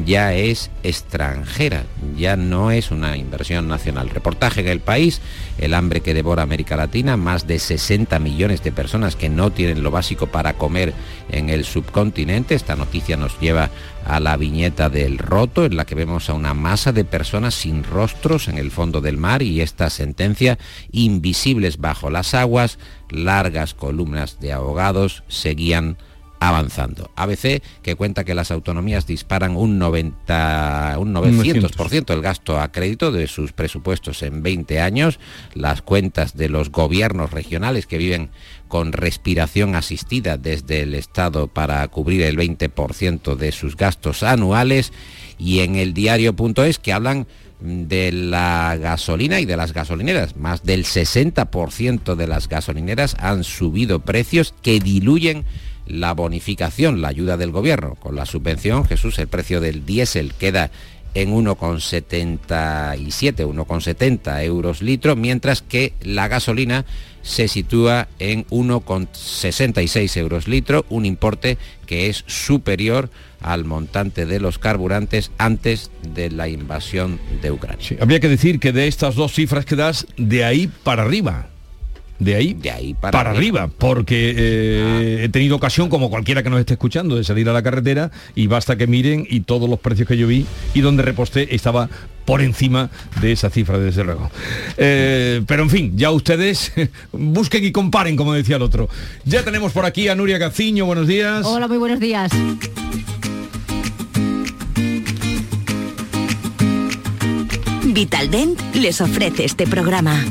[0.05, 1.83] ya es extranjera,
[2.17, 4.09] ya no es una inversión nacional.
[4.09, 5.21] Reportaje en el país,
[5.57, 9.83] el hambre que devora América Latina, más de 60 millones de personas que no tienen
[9.83, 10.93] lo básico para comer
[11.29, 12.55] en el subcontinente.
[12.55, 13.69] Esta noticia nos lleva
[14.05, 17.83] a la viñeta del roto, en la que vemos a una masa de personas sin
[17.83, 20.57] rostros en el fondo del mar y esta sentencia,
[20.91, 22.79] invisibles bajo las aguas,
[23.11, 25.97] largas columnas de ahogados, seguían
[26.41, 27.11] avanzando.
[27.15, 33.11] ABC, que cuenta que las autonomías disparan un, 90, un 900% el gasto a crédito
[33.11, 35.19] de sus presupuestos en 20 años,
[35.53, 38.31] las cuentas de los gobiernos regionales que viven
[38.67, 44.93] con respiración asistida desde el Estado para cubrir el 20% de sus gastos anuales.
[45.37, 47.27] Y en el diario.es que hablan
[47.61, 50.35] de la gasolina y de las gasolineras.
[50.35, 55.45] Más del 60% de las gasolineras han subido precios que diluyen
[55.85, 57.95] la bonificación, la ayuda del gobierno.
[57.95, 60.71] Con la subvención, Jesús, el precio del diésel queda
[61.13, 66.85] en 1,77, 1,70 euros litro, mientras que la gasolina
[67.21, 73.09] se sitúa en 1,66 euros litro, un importe que es superior
[73.41, 77.97] al montante de los carburantes antes de la invasión de Ucrania.
[77.99, 81.50] habría que decir que de estas dos cifras que das, de ahí para arriba
[82.21, 83.67] de ahí, de ahí para, arriba.
[83.79, 87.63] porque eh, he tenido ocasión, como cualquiera que nos esté escuchando, de salir a la
[87.63, 91.55] carretera y basta que miren y todos los precios que yo vi y donde reposté
[91.55, 91.89] estaba
[92.25, 94.29] por encima de esa cifra, desde luego.
[94.77, 96.71] Eh, pero en fin, ya ustedes
[97.11, 98.87] busquen y comparen, como decía el otro.
[99.25, 101.43] Ya tenemos por aquí a Nuria Gaciño, buenos días.
[101.43, 102.31] Hola, muy buenos días.
[107.83, 110.23] Vitaldent les ofrece este programa.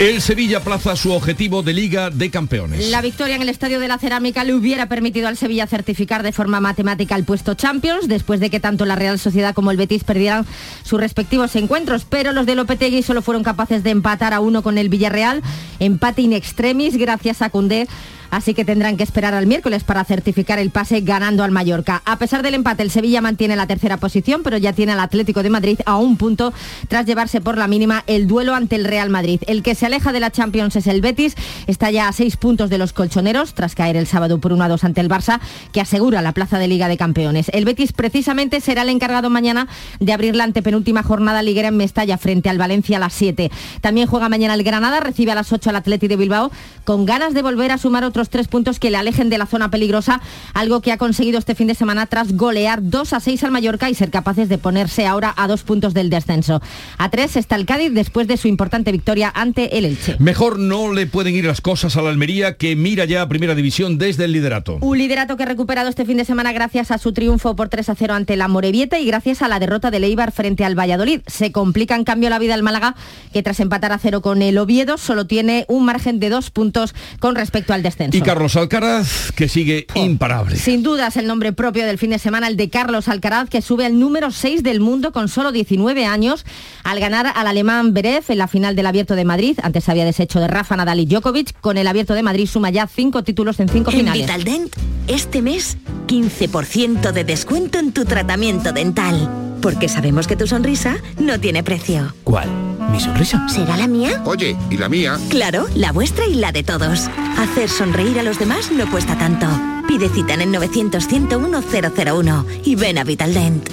[0.00, 2.88] El Sevilla plaza su objetivo de Liga de Campeones.
[2.88, 6.32] La victoria en el Estadio de la Cerámica le hubiera permitido al Sevilla certificar de
[6.32, 10.02] forma matemática el puesto Champions, después de que tanto la Real Sociedad como el Betis
[10.02, 10.46] perdieran
[10.84, 14.78] sus respectivos encuentros, pero los de Lopetegui solo fueron capaces de empatar a uno con
[14.78, 15.42] el Villarreal,
[15.80, 17.86] empate in extremis gracias a Cundé
[18.30, 22.02] así que tendrán que esperar al miércoles para certificar el pase ganando al Mallorca.
[22.04, 25.42] A pesar del empate, el Sevilla mantiene la tercera posición, pero ya tiene al Atlético
[25.42, 26.52] de Madrid a un punto
[26.88, 29.40] tras llevarse por la mínima el duelo ante el Real Madrid.
[29.46, 31.34] El que se aleja de la Champions es el Betis,
[31.66, 34.68] está ya a seis puntos de los colchoneros tras caer el sábado por 1 a
[34.68, 35.40] 2 ante el Barça,
[35.72, 37.50] que asegura la plaza de Liga de Campeones.
[37.52, 42.18] El Betis precisamente será el encargado mañana de abrir la antepenúltima jornada liguera en Mestalla
[42.18, 43.50] frente al Valencia a las 7.
[43.80, 46.50] También juega mañana el Granada, recibe a las 8 al Atleti de Bilbao
[46.84, 49.70] con ganas de volver a sumar otro tres puntos que le alejen de la zona
[49.70, 50.20] peligrosa,
[50.52, 53.88] algo que ha conseguido este fin de semana tras golear 2 a 6 al Mallorca
[53.88, 56.60] y ser capaces de ponerse ahora a dos puntos del descenso.
[56.98, 60.16] A tres está el Cádiz después de su importante victoria ante el Elche.
[60.18, 63.54] Mejor no le pueden ir las cosas a la Almería que mira ya a Primera
[63.54, 64.78] División desde el liderato.
[64.80, 67.88] Un liderato que ha recuperado este fin de semana gracias a su triunfo por 3
[67.88, 71.20] a 0 ante la Morevieta y gracias a la derrota de Leibar frente al Valladolid.
[71.26, 72.96] Se complica en cambio la vida al Málaga
[73.32, 76.94] que tras empatar a cero con el Oviedo solo tiene un margen de dos puntos
[77.18, 78.09] con respecto al descenso.
[78.12, 80.56] Y Carlos Alcaraz, que sigue imparable.
[80.56, 83.86] Sin dudas, el nombre propio del fin de semana, el de Carlos Alcaraz, que sube
[83.86, 86.44] al número 6 del mundo con solo 19 años
[86.84, 89.58] al ganar al alemán Berev en la final del Abierto de Madrid.
[89.62, 91.60] Antes se había deshecho de Rafa Nadal y Djokovic.
[91.60, 94.26] Con el Abierto de Madrid suma ya cinco títulos en cinco En finales.
[94.26, 99.49] Vitaldent, este mes, 15% de descuento en tu tratamiento dental.
[99.60, 102.14] Porque sabemos que tu sonrisa no tiene precio.
[102.24, 102.48] ¿Cuál?
[102.90, 103.46] ¿Mi sonrisa?
[103.48, 104.22] ¿Será la mía?
[104.24, 105.18] Oye, ¿y la mía?
[105.28, 107.08] Claro, la vuestra y la de todos.
[107.38, 109.46] Hacer sonreír a los demás no cuesta tanto.
[109.86, 113.68] Pide cita en el 900-101-001 y ven a Vitaldent.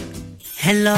[0.62, 0.96] Hello,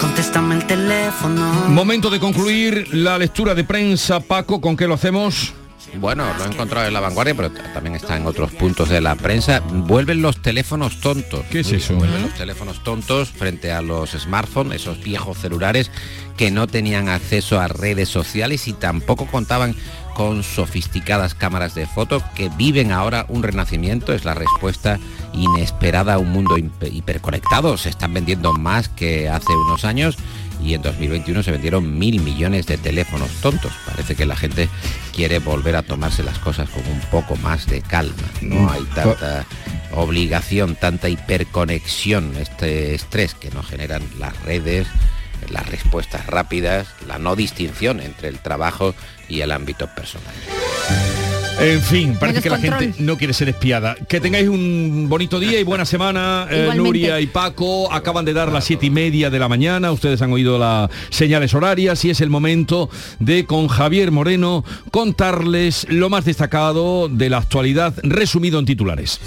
[0.00, 1.68] contéstame el teléfono.
[1.68, 4.20] Momento de concluir la lectura de prensa.
[4.20, 5.52] Paco, ¿con qué lo hacemos?
[5.96, 9.14] Bueno, lo he encontrado en la vanguardia, pero también está en otros puntos de la
[9.16, 9.60] prensa.
[9.60, 11.44] Vuelven los teléfonos tontos.
[11.50, 11.94] ¿Qué es eso?
[11.94, 15.90] Vuelven los teléfonos tontos frente a los smartphones, esos viejos celulares
[16.36, 19.74] que no tenían acceso a redes sociales y tampoco contaban
[20.14, 24.12] con sofisticadas cámaras de foto que viven ahora un renacimiento.
[24.12, 24.98] Es la respuesta
[25.32, 27.76] inesperada a un mundo hiper- hiperconectado.
[27.76, 30.16] Se están vendiendo más que hace unos años
[30.62, 33.72] y en 2021 se vendieron mil millones de teléfonos tontos.
[33.86, 34.68] Parece que la gente
[35.14, 38.14] quiere volver a tomarse las cosas con un poco más de calma.
[38.40, 39.46] No hay tanta
[39.92, 44.86] obligación, tanta hiperconexión, este estrés que nos generan las redes,
[45.50, 48.94] las respuestas rápidas, la no distinción entre el trabajo
[49.28, 50.34] y el ámbito personal.
[51.60, 52.80] En fin, parece Menos que la control.
[52.92, 53.96] gente no quiere ser espiada.
[54.08, 56.46] Que tengáis un bonito día y buena semana.
[56.50, 56.70] Eh.
[56.76, 59.90] Nuria y Paco acaban de dar las siete y media de la mañana.
[59.90, 65.86] Ustedes han oído las señales horarias y es el momento de con Javier Moreno contarles
[65.90, 69.20] lo más destacado de la actualidad resumido en titulares.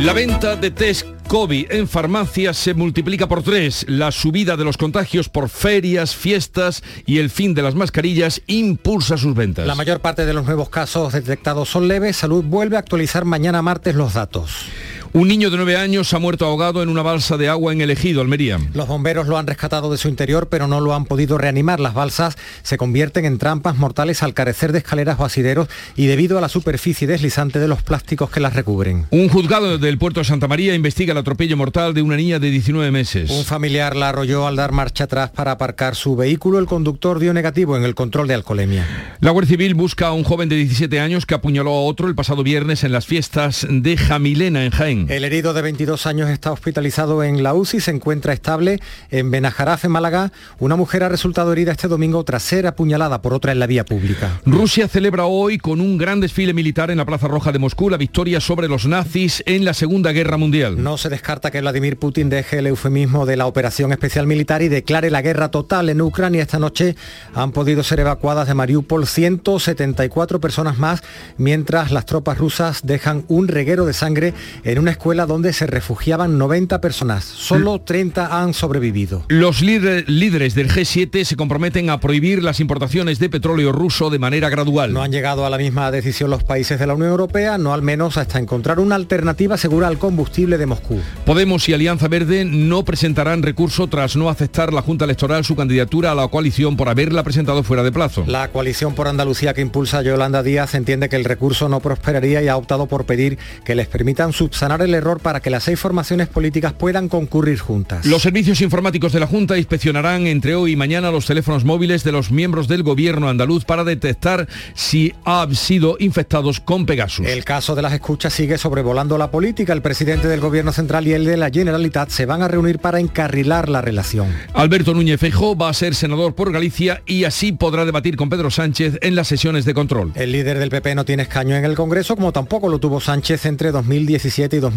[0.00, 3.84] La venta de test COVID en farmacias se multiplica por tres.
[3.86, 9.18] La subida de los contagios por ferias, fiestas y el fin de las mascarillas impulsa
[9.18, 9.66] sus ventas.
[9.66, 12.16] La mayor parte de los nuevos casos detectados son leves.
[12.16, 14.64] Salud vuelve a actualizar mañana martes los datos.
[15.12, 17.90] Un niño de nueve años ha muerto ahogado en una balsa de agua en el
[17.90, 18.60] ejido, Almería.
[18.74, 21.80] Los bomberos lo han rescatado de su interior, pero no lo han podido reanimar.
[21.80, 26.38] Las balsas se convierten en trampas mortales al carecer de escaleras o asideros y debido
[26.38, 29.06] a la superficie deslizante de los plásticos que las recubren.
[29.10, 32.52] Un juzgado del puerto de Santa María investiga el atropello mortal de una niña de
[32.52, 33.30] 19 meses.
[33.30, 36.60] Un familiar la arrolló al dar marcha atrás para aparcar su vehículo.
[36.60, 38.86] El conductor dio negativo en el control de alcoholemia.
[39.18, 42.14] La Guardia Civil busca a un joven de 17 años que apuñaló a otro el
[42.14, 44.99] pasado viernes en las fiestas de Jamilena, en Jaén.
[45.08, 49.84] El herido de 22 años está hospitalizado en la UCI, se encuentra estable en Benajaraf,
[49.84, 50.32] en Málaga.
[50.58, 53.84] Una mujer ha resultado herida este domingo tras ser apuñalada por otra en la vía
[53.84, 54.40] pública.
[54.44, 57.96] Rusia celebra hoy con un gran desfile militar en la Plaza Roja de Moscú la
[57.96, 60.82] victoria sobre los nazis en la Segunda Guerra Mundial.
[60.82, 64.68] No se descarta que Vladimir Putin deje el eufemismo de la operación especial militar y
[64.68, 66.42] declare la guerra total en Ucrania.
[66.42, 66.96] Esta noche
[67.34, 71.02] han podido ser evacuadas de Mariupol 174 personas más,
[71.36, 74.34] mientras las tropas rusas dejan un reguero de sangre
[74.64, 77.24] en una escuela donde se refugiaban 90 personas.
[77.24, 79.24] Solo 30 han sobrevivido.
[79.28, 84.18] Los líder- líderes del G7 se comprometen a prohibir las importaciones de petróleo ruso de
[84.18, 84.92] manera gradual.
[84.92, 87.82] No han llegado a la misma decisión los países de la Unión Europea, no al
[87.82, 91.00] menos hasta encontrar una alternativa segura al combustible de Moscú.
[91.24, 96.12] Podemos y Alianza Verde no presentarán recurso tras no aceptar la Junta Electoral su candidatura
[96.12, 98.24] a la coalición por haberla presentado fuera de plazo.
[98.26, 102.48] La coalición por Andalucía que impulsa Yolanda Díaz entiende que el recurso no prosperaría y
[102.48, 106.28] ha optado por pedir que les permitan subsanar el error para que las seis formaciones
[106.28, 108.06] políticas puedan concurrir juntas.
[108.06, 112.12] Los servicios informáticos de la Junta inspeccionarán entre hoy y mañana los teléfonos móviles de
[112.12, 117.26] los miembros del gobierno andaluz para detectar si han sido infectados con Pegasus.
[117.26, 119.72] El caso de las escuchas sigue sobrevolando la política.
[119.72, 123.00] El presidente del gobierno central y el de la Generalitat se van a reunir para
[123.00, 124.28] encarrilar la relación.
[124.54, 128.50] Alberto Núñez Feijóo va a ser senador por Galicia y así podrá debatir con Pedro
[128.50, 130.12] Sánchez en las sesiones de control.
[130.14, 133.46] El líder del PP no tiene escaño en el Congreso, como tampoco lo tuvo Sánchez
[133.46, 134.69] entre 2017 y 2018.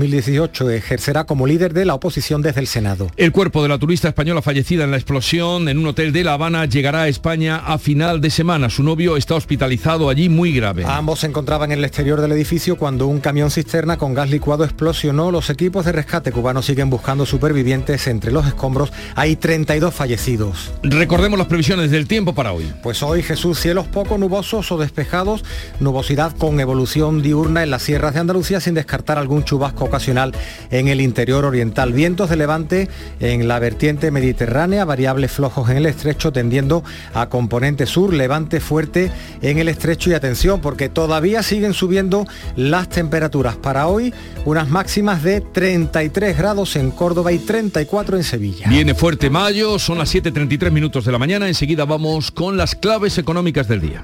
[0.69, 3.09] Ejercerá como líder de la oposición desde el Senado.
[3.17, 6.33] El cuerpo de la turista española fallecida en la explosión en un hotel de La
[6.33, 8.69] Habana llegará a España a final de semana.
[8.69, 10.85] Su novio está hospitalizado allí muy grave.
[10.85, 14.63] Ambos se encontraban en el exterior del edificio cuando un camión cisterna con gas licuado
[14.63, 15.31] explosionó.
[15.31, 18.07] Los equipos de rescate cubanos siguen buscando supervivientes.
[18.07, 20.71] Entre los escombros hay 32 fallecidos.
[20.83, 22.71] Recordemos las previsiones del tiempo para hoy.
[22.81, 25.43] Pues hoy Jesús, cielos poco nubosos o despejados,
[25.79, 30.33] nubosidad con evolución diurna en las sierras de Andalucía sin descartar algún chubasco ocasional
[30.71, 31.93] en el interior oriental.
[31.93, 37.85] Vientos de levante en la vertiente mediterránea, variables flojos en el estrecho tendiendo a componente
[37.85, 43.55] sur, levante fuerte en el estrecho y atención porque todavía siguen subiendo las temperaturas.
[43.55, 44.13] Para hoy
[44.45, 48.69] unas máximas de 33 grados en Córdoba y 34 en Sevilla.
[48.69, 51.47] Viene fuerte mayo, son las 7.33 minutos de la mañana.
[51.47, 54.03] Enseguida vamos con las claves económicas del día.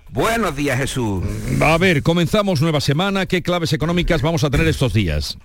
[0.11, 1.23] Buenos días, Jesús.
[1.61, 3.25] A ver, comenzamos nueva semana.
[3.25, 5.37] ¿Qué claves económicas vamos a tener estos días?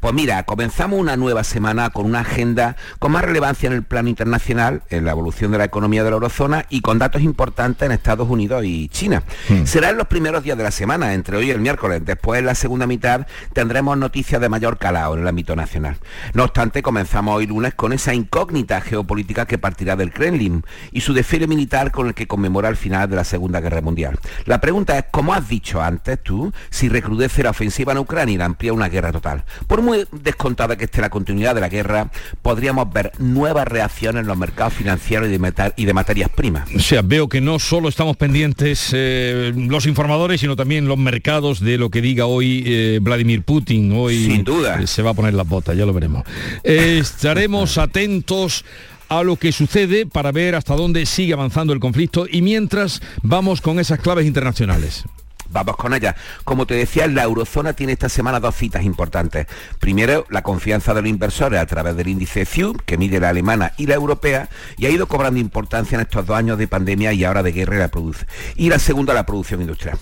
[0.00, 4.08] Pues mira, comenzamos una nueva semana con una agenda con más relevancia en el plano
[4.08, 7.92] internacional, en la evolución de la economía de la eurozona y con datos importantes en
[7.92, 9.22] Estados Unidos y China.
[9.48, 9.64] Hmm.
[9.64, 12.02] Será en los primeros días de la semana, entre hoy y el miércoles.
[12.04, 15.98] Después, en la segunda mitad, tendremos noticias de mayor calado en el ámbito nacional.
[16.34, 21.12] No obstante, comenzamos hoy lunes con esa incógnita geopolítica que partirá del Kremlin y su
[21.12, 24.18] desfile militar con el que conmemora el final de la Segunda Guerra Mundial.
[24.44, 28.38] La pregunta es, como has dicho antes tú, si recrudece la ofensiva en Ucrania y
[28.38, 29.44] la amplía una guerra total.
[29.66, 32.10] Por muy descontada que esté la continuidad de la guerra,
[32.42, 36.68] podríamos ver nuevas reacciones en los mercados financieros y de, y de materias primas.
[36.74, 41.60] O sea, veo que no solo estamos pendientes eh, los informadores, sino también los mercados
[41.60, 43.92] de lo que diga hoy eh, Vladimir Putin.
[43.96, 44.80] Hoy Sin duda.
[44.80, 46.24] Eh, se va a poner las botas, ya lo veremos.
[46.62, 48.64] estaremos atentos
[49.08, 53.60] a lo que sucede para ver hasta dónde sigue avanzando el conflicto y mientras vamos
[53.60, 55.04] con esas claves internacionales.
[55.50, 56.16] Vamos con ella.
[56.44, 59.46] Como te decía, la eurozona tiene esta semana dos citas importantes.
[59.78, 63.72] Primero, la confianza de los inversores a través del índice FIU, que mide la alemana
[63.76, 67.24] y la europea, y ha ido cobrando importancia en estos dos años de pandemia y
[67.24, 68.26] ahora de guerra y la produce.
[68.56, 69.98] Y la segunda, la producción industrial.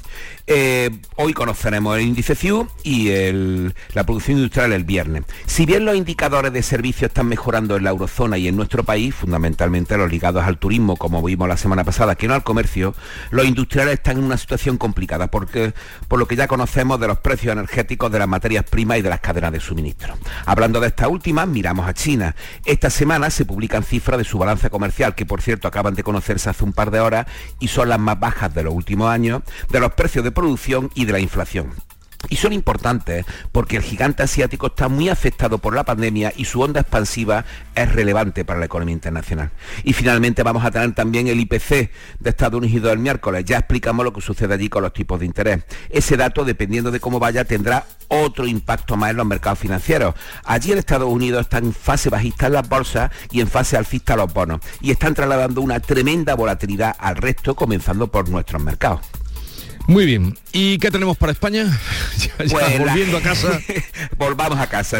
[0.46, 3.08] Eh, hoy conoceremos el índice FIU y
[3.94, 5.24] la producción industrial el viernes.
[5.46, 9.14] Si bien los indicadores de servicios están mejorando en la eurozona y en nuestro país,
[9.14, 12.94] fundamentalmente los ligados al turismo, como vimos la semana pasada, que no al comercio,
[13.30, 15.74] los industriales están en una situación complicada porque,
[16.06, 19.08] por lo que ya conocemos de los precios energéticos de las materias primas y de
[19.08, 20.14] las cadenas de suministro.
[20.46, 22.36] Hablando de esta última, miramos a China.
[22.64, 26.50] Esta semana se publican cifras de su balance comercial, que por cierto acaban de conocerse
[26.50, 27.26] hace un par de horas
[27.58, 31.04] y son las más bajas de los últimos años, de los precios de producción y
[31.04, 31.72] de la inflación.
[32.28, 36.60] Y son importantes porque el gigante asiático está muy afectado por la pandemia y su
[36.60, 37.44] onda expansiva
[37.74, 39.50] es relevante para la economía internacional.
[39.82, 43.44] Y finalmente vamos a tener también el IPC de Estados Unidos el miércoles.
[43.44, 45.64] Ya explicamos lo que sucede allí con los tipos de interés.
[45.90, 50.14] Ese dato, dependiendo de cómo vaya, tendrá otro impacto más en los mercados financieros.
[50.44, 54.32] Allí en Estados Unidos están en fase bajista las bolsas y en fase alcista los
[54.32, 54.60] bonos.
[54.80, 59.00] Y están trasladando una tremenda volatilidad al resto, comenzando por nuestros mercados.
[59.86, 60.36] Muy bien.
[60.52, 61.66] ¿Y qué tenemos para España?
[62.36, 63.60] Pues volviendo a casa.
[64.18, 64.98] Volvamos a casa,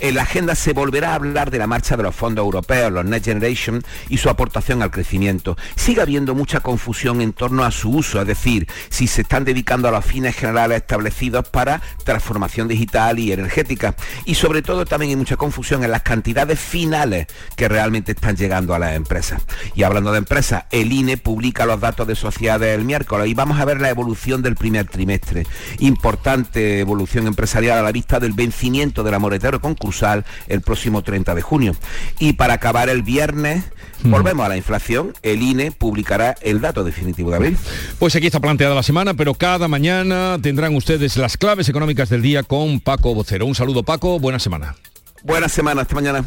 [0.00, 3.06] En la agenda se volverá a hablar de la marcha de los fondos europeos, los
[3.06, 5.56] Next Generation, y su aportación al crecimiento.
[5.76, 9.88] Sigue habiendo mucha confusión en torno a su uso, es decir, si se están dedicando
[9.88, 13.94] a los fines generales establecidos para transformación digital y energética.
[14.26, 18.74] Y sobre todo también hay mucha confusión en las cantidades finales que realmente están llegando
[18.74, 19.42] a las empresas.
[19.74, 23.58] Y hablando de empresas, el INE publica los datos de sociedades el miércoles y vamos
[23.58, 25.46] a ver la evolución del primer trimestre.
[25.78, 31.42] Importante evolución empresarial a la vista del vencimiento del amoretero concursal el próximo 30 de
[31.42, 31.76] junio.
[32.18, 33.64] Y para acabar el viernes,
[34.02, 34.10] hmm.
[34.10, 35.12] volvemos a la inflación.
[35.22, 37.58] El INE publicará el dato definitivo de abril.
[37.98, 42.22] Pues aquí está planteada la semana, pero cada mañana tendrán ustedes las claves económicas del
[42.22, 43.46] día con Paco Vocero.
[43.46, 44.76] Un saludo Paco, buena semana.
[45.22, 46.24] Buena semana, hasta mañana.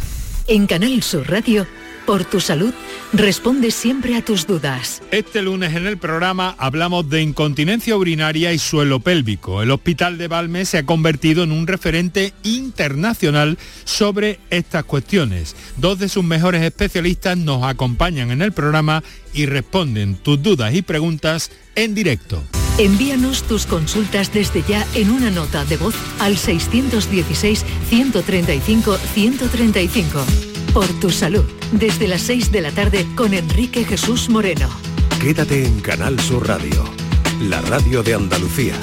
[0.47, 1.65] En Canal Sur Radio
[2.05, 2.73] por tu salud,
[3.13, 5.01] responde siempre a tus dudas.
[5.11, 9.61] Este lunes en el programa hablamos de incontinencia urinaria y suelo pélvico.
[9.61, 15.55] El Hospital de Valme se ha convertido en un referente internacional sobre estas cuestiones.
[15.77, 20.81] Dos de sus mejores especialistas nos acompañan en el programa y responden tus dudas y
[20.81, 22.43] preguntas en directo.
[22.77, 30.87] Envíanos tus consultas desde ya en una nota de voz al 616 135 135 por
[30.99, 31.43] tu salud.
[31.71, 34.69] Desde las 6 de la tarde con Enrique Jesús Moreno.
[35.21, 36.83] Quédate en Canal Sur Radio,
[37.41, 38.73] la radio de Andalucía.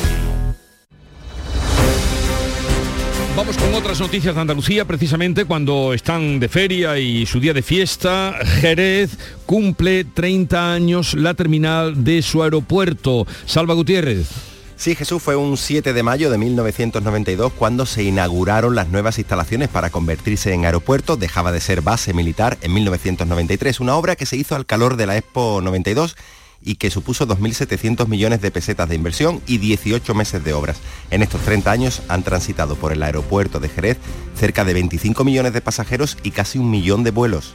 [3.37, 7.63] Vamos con otras noticias de Andalucía, precisamente cuando están de feria y su día de
[7.63, 8.35] fiesta.
[8.61, 9.17] Jerez
[9.47, 13.27] cumple 30 años la terminal de su aeropuerto.
[13.47, 14.48] Salva Gutiérrez.
[14.79, 19.69] Sí, Jesús, fue un 7 de mayo de 1992 cuando se inauguraron las nuevas instalaciones
[19.69, 21.17] para convertirse en aeropuerto.
[21.17, 25.07] Dejaba de ser base militar en 1993, una obra que se hizo al calor de
[25.07, 26.15] la Expo 92
[26.63, 30.79] y que supuso 2.700 millones de pesetas de inversión y 18 meses de obras.
[31.11, 33.99] En estos 30 años han transitado por el aeropuerto de Jerez
[34.37, 37.53] cerca de 25 millones de pasajeros y casi un millón de vuelos.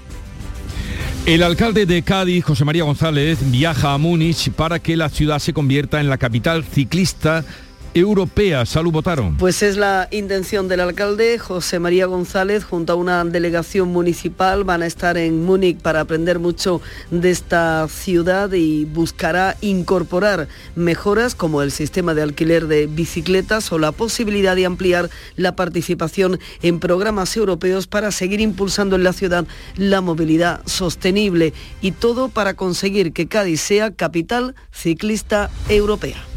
[1.26, 5.53] El alcalde de Cádiz, José María González, viaja a Múnich para que la ciudad se
[5.53, 7.45] convierta en la capital ciclista
[7.94, 8.66] europea.
[8.66, 9.38] Salud votaron.
[9.38, 14.64] Pues es la intención del alcalde José María González junto a una delegación municipal.
[14.64, 16.82] Van a estar en Múnich para aprender mucho
[17.12, 23.80] de esta ciudad y buscará incorporar mejoras como el sistema de alquiler de bicicletas o
[23.80, 29.46] la posibilidad de ampliar la participación en programas europeos para seguir impulsando en la ciudad
[29.76, 36.32] la movilidad sostenible y todo para conseguir que Cádiz sea capital ciclista europea.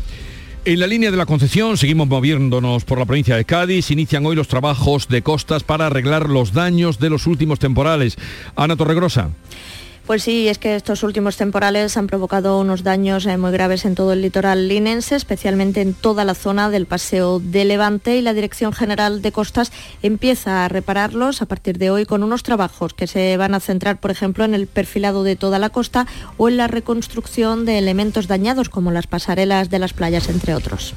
[0.66, 3.92] En la línea de la Concepción seguimos moviéndonos por la provincia de Cádiz.
[3.92, 8.16] Inician hoy los trabajos de costas para arreglar los daños de los últimos temporales.
[8.56, 9.30] Ana Torregrosa.
[10.06, 13.96] Pues sí, es que estos últimos temporales han provocado unos daños eh, muy graves en
[13.96, 18.32] todo el litoral linense, especialmente en toda la zona del Paseo de Levante y la
[18.32, 19.72] Dirección General de Costas
[20.04, 23.98] empieza a repararlos a partir de hoy con unos trabajos que se van a centrar,
[23.98, 28.28] por ejemplo, en el perfilado de toda la costa o en la reconstrucción de elementos
[28.28, 30.94] dañados como las pasarelas de las playas, entre otros.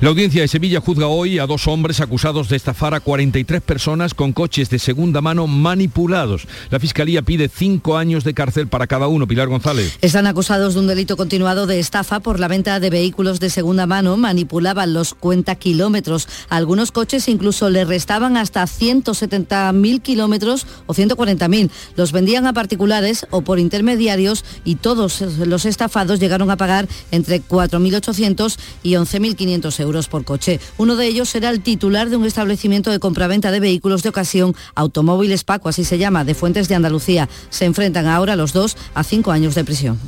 [0.00, 4.14] La audiencia de Sevilla juzga hoy a dos hombres acusados de estafar a 43 personas
[4.14, 6.46] con coches de segunda mano manipulados.
[6.70, 9.26] La Fiscalía pide cinco años de cárcel para cada uno.
[9.26, 9.98] Pilar González.
[10.00, 13.86] Están acusados de un delito continuado de estafa por la venta de vehículos de segunda
[13.86, 14.16] mano.
[14.16, 16.28] Manipulaban los cuenta kilómetros.
[16.48, 21.70] Algunos coches incluso le restaban hasta 170.000 kilómetros o 140.000.
[21.96, 27.42] Los vendían a particulares o por intermediarios y todos los estafados llegaron a pagar entre
[27.42, 30.60] 4.800 y 11.500 euros por coche.
[30.78, 34.54] Uno de ellos era el titular de un establecimiento de compraventa de vehículos de ocasión,
[34.74, 37.28] Automóviles Paco, así se llama, de Fuentes de Andalucía.
[37.50, 40.00] Se enfrentan ahora los dos a cinco años de prisión.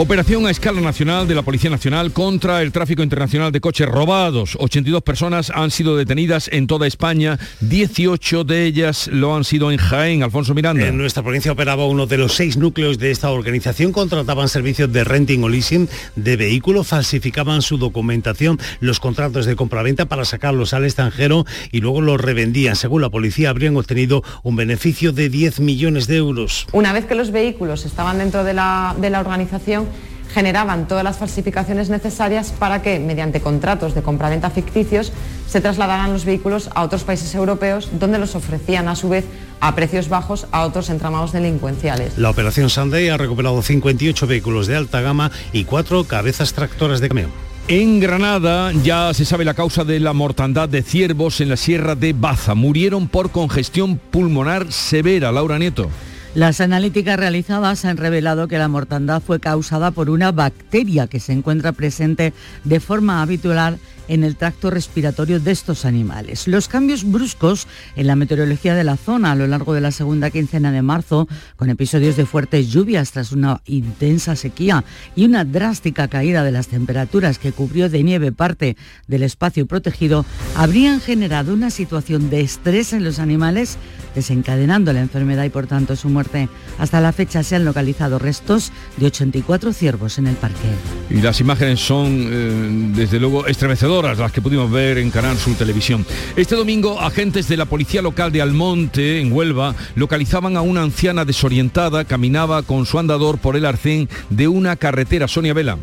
[0.00, 4.56] Operación a escala nacional de la Policía Nacional contra el tráfico internacional de coches robados.
[4.60, 9.78] 82 personas han sido detenidas en toda España, 18 de ellas lo han sido en
[9.78, 10.22] Jaén.
[10.22, 10.86] Alfonso Miranda.
[10.86, 15.02] En nuestra provincia operaba uno de los seis núcleos de esta organización, contrataban servicios de
[15.02, 20.84] renting o leasing de vehículos, falsificaban su documentación, los contratos de compraventa para sacarlos al
[20.84, 22.76] extranjero y luego los revendían.
[22.76, 26.68] Según la policía, habrían obtenido un beneficio de 10 millones de euros.
[26.70, 29.87] Una vez que los vehículos estaban dentro de la, de la organización,
[30.32, 35.12] generaban todas las falsificaciones necesarias para que, mediante contratos de compraventa ficticios,
[35.48, 39.24] se trasladaran los vehículos a otros países europeos donde los ofrecían a su vez
[39.60, 42.18] a precios bajos a otros entramados delincuenciales.
[42.18, 47.08] La operación Sunday ha recuperado 58 vehículos de alta gama y cuatro cabezas tractoras de
[47.08, 47.30] camión.
[47.68, 51.94] En Granada ya se sabe la causa de la mortandad de ciervos en la Sierra
[51.94, 52.54] de Baza.
[52.54, 55.32] Murieron por congestión pulmonar severa.
[55.32, 55.90] Laura Nieto.
[56.38, 61.32] Las analíticas realizadas han revelado que la mortandad fue causada por una bacteria que se
[61.32, 62.32] encuentra presente
[62.62, 66.48] de forma habitual en el tracto respiratorio de estos animales.
[66.48, 70.30] Los cambios bruscos en la meteorología de la zona a lo largo de la segunda
[70.30, 74.84] quincena de marzo, con episodios de fuertes lluvias tras una intensa sequía
[75.14, 80.24] y una drástica caída de las temperaturas que cubrió de nieve parte del espacio protegido,
[80.56, 83.76] habrían generado una situación de estrés en los animales,
[84.14, 86.48] desencadenando la enfermedad y por tanto su muerte.
[86.78, 90.68] Hasta la fecha se han localizado restos de 84 ciervos en el parque.
[91.10, 95.56] Y las imágenes son, eh, desde luego, estremecedoras las que pudimos ver en Canal Sur
[95.56, 96.06] Televisión.
[96.36, 101.24] Este domingo, agentes de la Policía Local de Almonte, en Huelva, localizaban a una anciana
[101.24, 105.26] desorientada, caminaba con su andador por el arcén de una carretera.
[105.26, 105.78] Sonia Vela.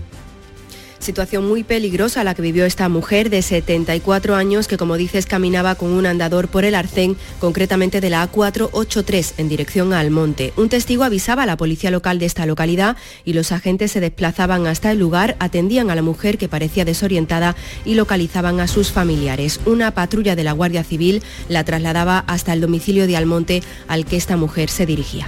[1.06, 5.76] Situación muy peligrosa la que vivió esta mujer de 74 años que, como dices, caminaba
[5.76, 10.52] con un andador por el arcén, concretamente de la A483 en dirección al monte.
[10.58, 14.66] Un testigo avisaba a la policía local de esta localidad y los agentes se desplazaban
[14.66, 19.60] hasta el lugar, atendían a la mujer que parecía desorientada y localizaban a sus familiares.
[19.68, 24.18] Una patrulla de la Guardia Civil la trasladaba hasta el domicilio de Almonte al que
[24.18, 25.28] esta mujer se dirigía.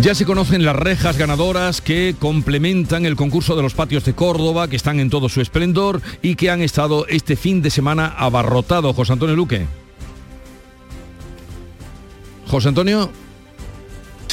[0.00, 4.66] Ya se conocen las rejas ganadoras que complementan el concurso de los patios de Córdoba,
[4.66, 8.96] que están en todo su esplendor y que han estado este fin de semana abarrotados.
[8.96, 9.66] José Antonio Luque.
[12.48, 13.23] José Antonio.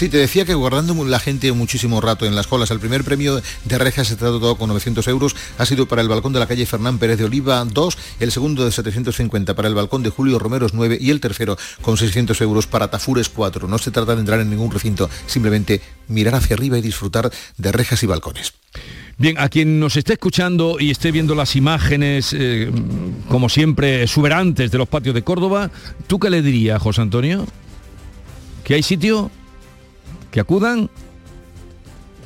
[0.02, 3.40] Sí, te decía que guardando la gente muchísimo rato en las colas, el primer premio
[3.66, 6.66] de rejas se tratado con 900 euros, ha sido para el balcón de la calle
[6.66, 10.74] Fernán Pérez de Oliva 2, el segundo de 750 para el balcón de Julio Romeros
[10.74, 13.68] 9 y el tercero con 600 euros para Tafures 4.
[13.68, 17.72] No se trata de entrar en ningún recinto, simplemente mirar hacia arriba y disfrutar de
[17.72, 18.54] rejas y balcones.
[19.20, 22.72] Bien, a quien nos esté escuchando y esté viendo las imágenes, eh,
[23.30, 25.70] como siempre, exuberantes de los patios de Córdoba,
[26.08, 27.46] ¿tú qué le dirías, José Antonio?
[28.64, 29.30] ¿Que hay sitio?
[30.32, 30.90] ¿Que acudan?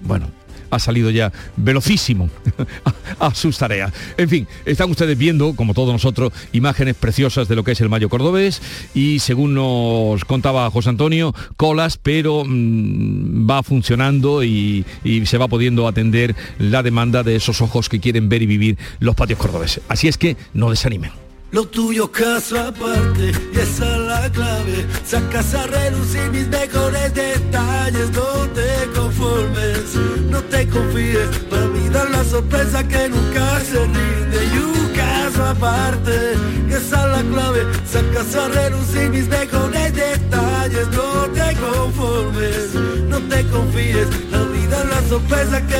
[0.03, 0.27] Bueno,
[0.69, 2.29] ha salido ya velocísimo
[3.19, 3.91] a, sus tareas.
[4.17, 7.89] En fin, están ustedes viendo, como todos nosotros, imágenes preciosas de lo que es el
[7.89, 8.61] Mayo Cordobés
[8.93, 14.85] y según nos contaba José Antonio, colas, pero mm, va funcionando y,
[15.25, 19.15] se va pudiendo atender la demanda de esos ojos que quieren ver y vivir los
[19.15, 19.83] patios cordobeses.
[19.89, 21.24] Así es que no desanimen.
[21.55, 24.85] Lo tuyo caso aparte y esa es la clave.
[25.05, 28.11] Sacas a relucir mis mejores detalles.
[28.11, 29.95] No te conformes,
[30.29, 31.29] no te confíes.
[31.49, 34.39] Para mí dar la sorpresa que nunca se rinde.
[34.53, 36.33] Y un caso aparte
[36.67, 37.61] esa es la clave.
[37.85, 40.89] Sacas a relucir mis mejores detalles.
[40.89, 42.73] No te conformes,
[43.07, 44.07] no te confíes.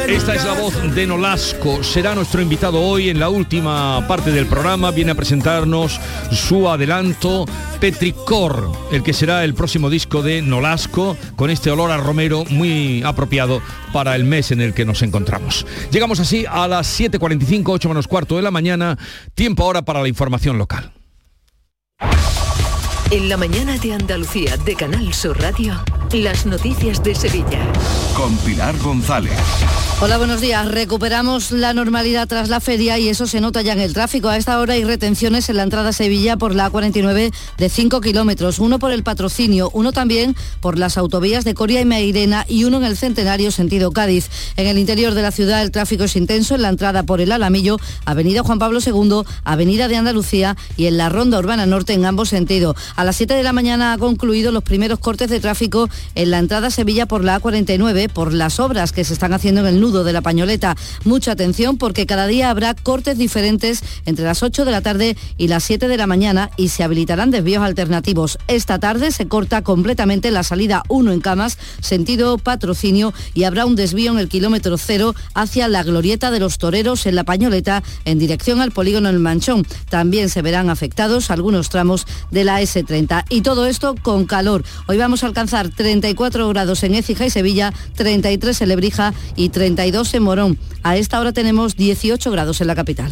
[0.08, 1.84] Esta es la voz de Nolasco.
[1.84, 4.92] Será nuestro invitado hoy en la última parte del programa.
[4.92, 5.66] Viene a presentar
[6.32, 7.46] su adelanto
[7.80, 13.04] Petricor, el que será el próximo disco de Nolasco, con este olor a romero muy
[13.04, 13.62] apropiado
[13.92, 15.66] para el mes en el que nos encontramos.
[15.92, 18.98] Llegamos así a las 7.45, 8 menos cuarto de la mañana,
[19.34, 20.92] tiempo ahora para la información local.
[23.12, 25.80] En la mañana de Andalucía de Canal Sur Radio,
[26.24, 27.60] las noticias de Sevilla.
[28.16, 29.34] Con Pilar González.
[30.02, 30.68] Hola, buenos días.
[30.68, 34.28] Recuperamos la normalidad tras la feria y eso se nota ya en el tráfico.
[34.28, 38.02] A esta hora hay retenciones en la entrada a Sevilla por la A49 de 5
[38.02, 42.66] kilómetros, uno por el patrocinio, uno también por las autovías de Coria y Meirena y
[42.66, 44.30] uno en el Centenario sentido Cádiz.
[44.58, 47.32] En el interior de la ciudad el tráfico es intenso en la entrada por el
[47.32, 52.06] Alamillo, Avenida Juan Pablo II, Avenida de Andalucía y en la Ronda Urbana Norte en
[52.06, 52.76] ambos sentidos.
[52.96, 56.40] A las 7 de la mañana ha concluido los primeros cortes de tráfico en la
[56.40, 59.80] entrada a Sevilla por la A49 por las obras que se están haciendo en el
[59.80, 60.76] nudo de la pañoleta.
[61.04, 65.48] Mucha atención porque cada día habrá cortes diferentes entre las 8 de la tarde y
[65.48, 68.38] las 7 de la mañana y se habilitarán desvíos alternativos.
[68.48, 73.76] Esta tarde se corta completamente la salida 1 en Camas, sentido patrocinio y habrá un
[73.76, 78.20] desvío en el kilómetro cero hacia la glorieta de los toreros en la pañoleta en
[78.20, 79.66] dirección al polígono El Manchón.
[79.90, 84.64] También se verán afectados algunos tramos de la S30 y todo esto con calor.
[84.88, 85.70] Hoy vamos a alcanzar
[86.02, 90.58] 34 grados en Écija y Sevilla, 33 en Lebrija y 30 32 en Morón.
[90.84, 93.12] A esta hora tenemos 18 grados en la capital.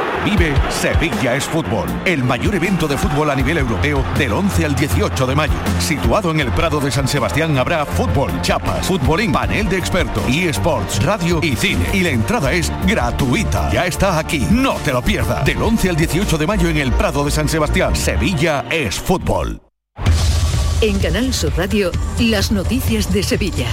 [0.23, 4.75] Vive Sevilla es Fútbol, el mayor evento de fútbol a nivel europeo del 11 al
[4.75, 5.53] 18 de mayo.
[5.79, 10.47] Situado en el Prado de San Sebastián habrá fútbol, chapas, fútbolín, panel de expertos, y
[10.49, 11.85] sports, radio y cine.
[11.93, 13.71] Y la entrada es gratuita.
[13.71, 15.43] Ya está aquí, no te lo pierdas.
[15.43, 19.59] Del 11 al 18 de mayo en el Prado de San Sebastián, Sevilla es Fútbol.
[20.81, 23.67] En Canal Sur Radio, las noticias de Sevilla.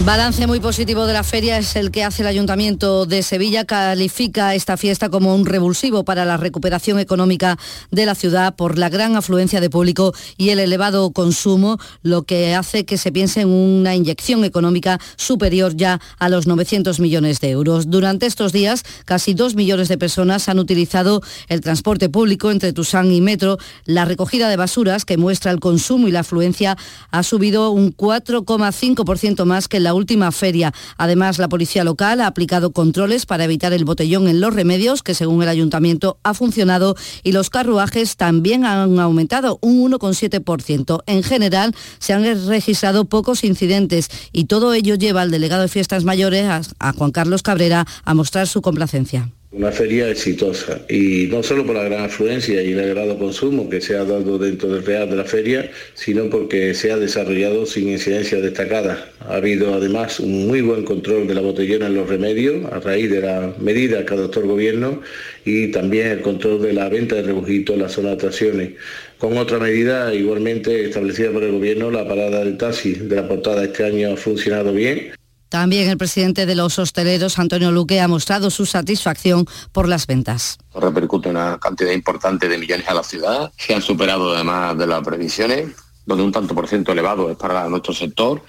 [0.00, 3.64] Balance muy positivo de la feria es el que hace el Ayuntamiento de Sevilla.
[3.64, 7.56] Califica esta fiesta como un revulsivo para la recuperación económica
[7.92, 12.52] de la ciudad por la gran afluencia de público y el elevado consumo, lo que
[12.56, 17.50] hace que se piense en una inyección económica superior ya a los 900 millones de
[17.50, 17.88] euros.
[17.88, 23.12] Durante estos días, casi dos millones de personas han utilizado el transporte público entre Tusán
[23.12, 23.58] y Metro.
[23.84, 26.76] La recogida de basuras, que muestra el consumo y la afluencia,
[27.12, 30.72] ha subido un 4,5% más que la última feria.
[30.96, 35.14] Además, la policía local ha aplicado controles para evitar el botellón en los remedios, que
[35.14, 41.02] según el ayuntamiento ha funcionado, y los carruajes también han aumentado un 1,7%.
[41.06, 46.04] En general, se han registrado pocos incidentes y todo ello lleva al delegado de Fiestas
[46.04, 46.46] Mayores,
[46.78, 49.30] a Juan Carlos Cabrera, a mostrar su complacencia.
[49.52, 53.82] Una feria exitosa y no solo por la gran afluencia y el elevado consumo que
[53.82, 57.90] se ha dado dentro del real de la feria, sino porque se ha desarrollado sin
[57.90, 59.12] incidencia destacada.
[59.20, 63.10] Ha habido además un muy buen control de la botellona en los remedios a raíz
[63.10, 65.02] de la medida que adoptó el gobierno
[65.44, 68.70] y también el control de la venta de rebujitos en la zona de atracciones.
[69.18, 73.64] Con otra medida igualmente establecida por el gobierno, la parada del taxi de la portada
[73.64, 75.12] este año ha funcionado bien
[75.52, 80.56] También el presidente de los hosteleros, Antonio Luque, ha mostrado su satisfacción por las ventas.
[80.74, 85.02] Repercute una cantidad importante de millones a la ciudad, que han superado además de las
[85.02, 85.76] previsiones,
[86.06, 88.42] donde un tanto por ciento elevado es para nuestro sector.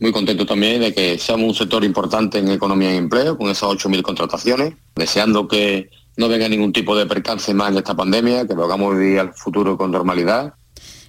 [0.00, 3.68] Muy contento también de que seamos un sector importante en economía y empleo, con esas
[3.68, 8.54] 8.000 contrataciones, deseando que no venga ningún tipo de percance más en esta pandemia, que
[8.54, 10.54] podamos vivir al futuro con normalidad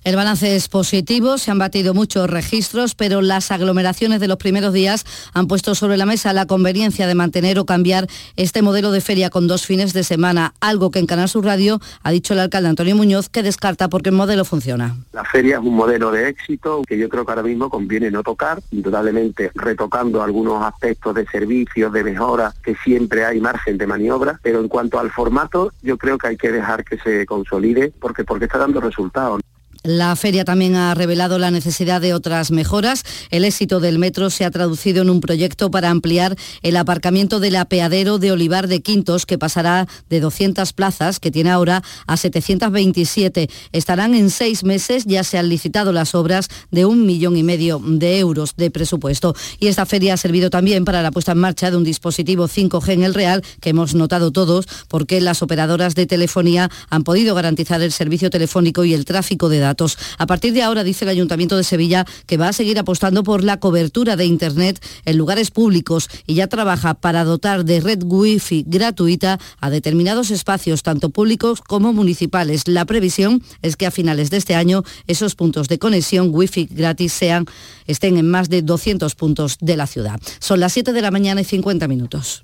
[0.04, 4.74] el balance es positivo, se han batido muchos registros, pero las aglomeraciones de los primeros
[4.74, 9.02] días han puesto sobre la mesa la conveniencia de mantener o cambiar este modelo de
[9.02, 12.40] feria con dos fines de semana, algo que en Canal Sur Radio ha dicho el
[12.40, 14.96] alcalde Antonio Muñoz que descarta porque el modelo funciona.
[15.12, 18.24] La feria es un modelo de éxito que yo creo que ahora mismo conviene no
[18.24, 24.40] tocar, indudablemente retocando algunos aspectos de servicios, de mejora, que siempre hay margen de maniobra,
[24.42, 28.24] pero en cuanto al formato, yo creo que hay que dejar que se consolide porque,
[28.24, 29.42] porque está dando resultados.
[29.84, 33.04] La feria también ha revelado la necesidad de otras mejoras.
[33.32, 37.56] El éxito del metro se ha traducido en un proyecto para ampliar el aparcamiento del
[37.56, 43.50] apeadero de Olivar de Quintos, que pasará de 200 plazas, que tiene ahora, a 727.
[43.72, 47.80] Estarán en seis meses, ya se han licitado las obras de un millón y medio
[47.82, 49.34] de euros de presupuesto.
[49.60, 52.90] Y esta feria ha servido también para la puesta en marcha de un dispositivo 5G
[52.90, 57.82] en el Real, que hemos notado todos, porque las operadoras de telefonía han podido garantizar
[57.82, 59.69] el servicio telefónico y el tráfico de datos
[60.18, 63.44] a partir de ahora, dice el Ayuntamiento de Sevilla, que va a seguir apostando por
[63.44, 68.66] la cobertura de Internet en lugares públicos y ya trabaja para dotar de red Wi-Fi
[68.68, 72.68] gratuita a determinados espacios, tanto públicos como municipales.
[72.68, 77.14] La previsión es que a finales de este año esos puntos de conexión Wi-Fi gratis
[77.14, 77.46] sean,
[77.88, 80.20] estén en más de 200 puntos de la ciudad.
[80.40, 82.44] Son las 7 de la mañana y 50 minutos.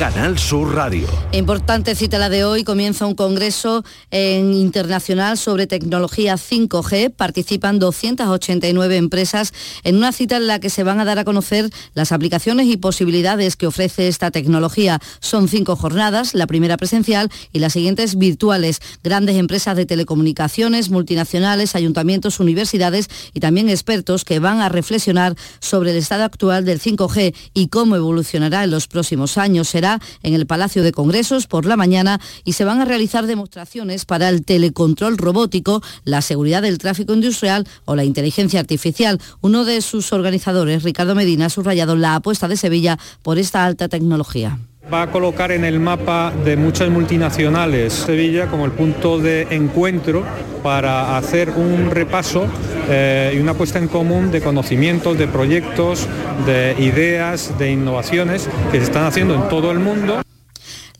[0.00, 1.06] Canal Sur Radio.
[1.32, 2.64] Importante cita la de hoy.
[2.64, 7.12] Comienza un congreso en internacional sobre tecnología 5G.
[7.14, 9.52] Participan 289 empresas
[9.84, 12.78] en una cita en la que se van a dar a conocer las aplicaciones y
[12.78, 15.00] posibilidades que ofrece esta tecnología.
[15.20, 18.80] Son cinco jornadas, la primera presencial y las siguientes virtuales.
[19.04, 25.90] Grandes empresas de telecomunicaciones, multinacionales, ayuntamientos, universidades y también expertos que van a reflexionar sobre
[25.90, 29.68] el estado actual del 5G y cómo evolucionará en los próximos años.
[29.68, 29.89] Será
[30.22, 34.28] en el Palacio de Congresos por la mañana y se van a realizar demostraciones para
[34.28, 39.20] el telecontrol robótico, la seguridad del tráfico industrial o la inteligencia artificial.
[39.40, 43.88] Uno de sus organizadores, Ricardo Medina, ha subrayado la apuesta de Sevilla por esta alta
[43.88, 44.58] tecnología
[44.92, 50.24] va a colocar en el mapa de muchas multinacionales Sevilla como el punto de encuentro
[50.62, 52.46] para hacer un repaso
[52.88, 56.06] eh, y una puesta en común de conocimientos, de proyectos,
[56.46, 60.20] de ideas, de innovaciones que se están haciendo en todo el mundo.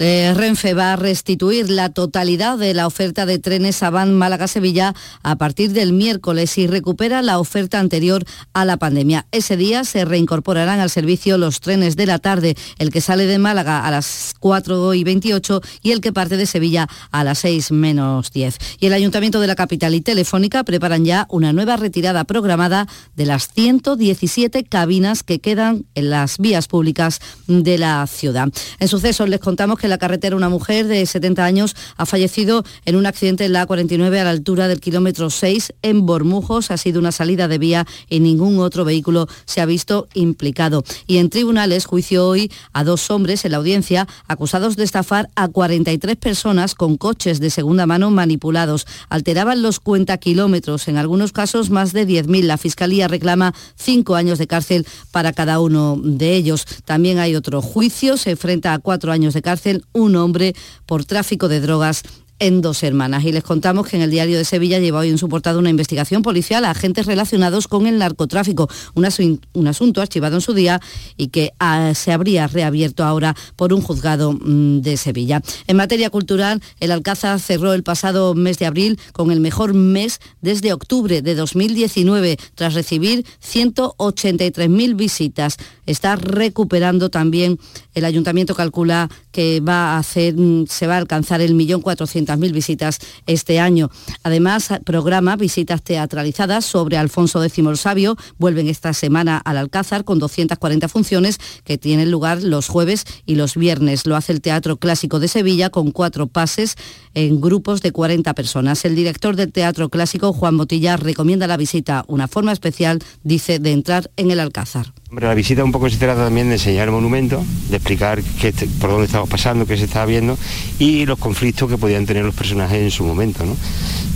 [0.02, 5.36] Eh, Renfe va a restituir la totalidad de la oferta de trenes Avant Málaga-Sevilla a
[5.36, 8.24] partir del miércoles y recupera la oferta anterior
[8.54, 9.26] a la pandemia.
[9.30, 13.38] Ese día se reincorporarán al servicio los trenes de la tarde, el que sale de
[13.38, 17.70] Málaga a las 4 y 28 y el que parte de Sevilla a las 6
[17.70, 18.56] menos 10.
[18.78, 22.86] Y el Ayuntamiento de la capital y Telefónica preparan ya una nueva retirada programada
[23.16, 28.48] de las 117 cabinas que quedan en las vías públicas de la ciudad.
[28.78, 32.96] En sucesos les contamos que la carretera una mujer de 70 años ha fallecido en
[32.96, 36.70] un accidente en la A49 a la altura del kilómetro 6 en Bormujos.
[36.70, 40.84] Ha sido una salida de vía y ningún otro vehículo se ha visto implicado.
[41.06, 45.48] Y en tribunales, juicio hoy a dos hombres en la audiencia acusados de estafar a
[45.48, 48.86] 43 personas con coches de segunda mano manipulados.
[49.08, 52.44] Alteraban los cuenta kilómetros, en algunos casos más de 10.000.
[52.44, 56.64] La Fiscalía reclama cinco años de cárcel para cada uno de ellos.
[56.84, 60.54] También hay otro juicio, se enfrenta a cuatro años de cárcel un hombre
[60.86, 62.02] por tráfico de drogas
[62.40, 63.24] en dos hermanas.
[63.24, 65.70] Y les contamos que en el diario de Sevilla lleva hoy en su portada una
[65.70, 69.06] investigación policial a agentes relacionados con el narcotráfico, un,
[69.52, 70.80] un asunto archivado en su día
[71.16, 75.42] y que ah, se habría reabierto ahora por un juzgado mm, de Sevilla.
[75.66, 80.20] En materia cultural, el Alcázar cerró el pasado mes de abril con el mejor mes
[80.40, 85.56] desde octubre de 2019, tras recibir 183.000 visitas.
[85.86, 87.58] Está recuperando también,
[87.94, 92.29] el ayuntamiento calcula que va a hacer, mm, se va a alcanzar el millón cuatrocientas
[92.38, 93.90] mil visitas este año.
[94.22, 98.16] Además, programa visitas teatralizadas sobre Alfonso X el Sabio.
[98.38, 103.56] Vuelven esta semana al Alcázar con 240 funciones que tienen lugar los jueves y los
[103.56, 104.06] viernes.
[104.06, 106.76] Lo hace el Teatro Clásico de Sevilla con cuatro pases
[107.14, 108.84] en grupos de 40 personas.
[108.84, 113.72] El director del Teatro Clásico, Juan Botilla, recomienda la visita, una forma especial, dice, de
[113.72, 114.92] entrar en el Alcázar.
[115.18, 118.90] La visita un poco se trata también de enseñar el monumento, de explicar qué, por
[118.90, 120.38] dónde estamos pasando, qué se estaba viendo
[120.78, 123.44] y los conflictos que podían tener los personajes en su momento.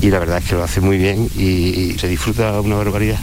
[0.01, 3.19] Y la verdad es que lo hace muy bien y se disfruta una barbaridad.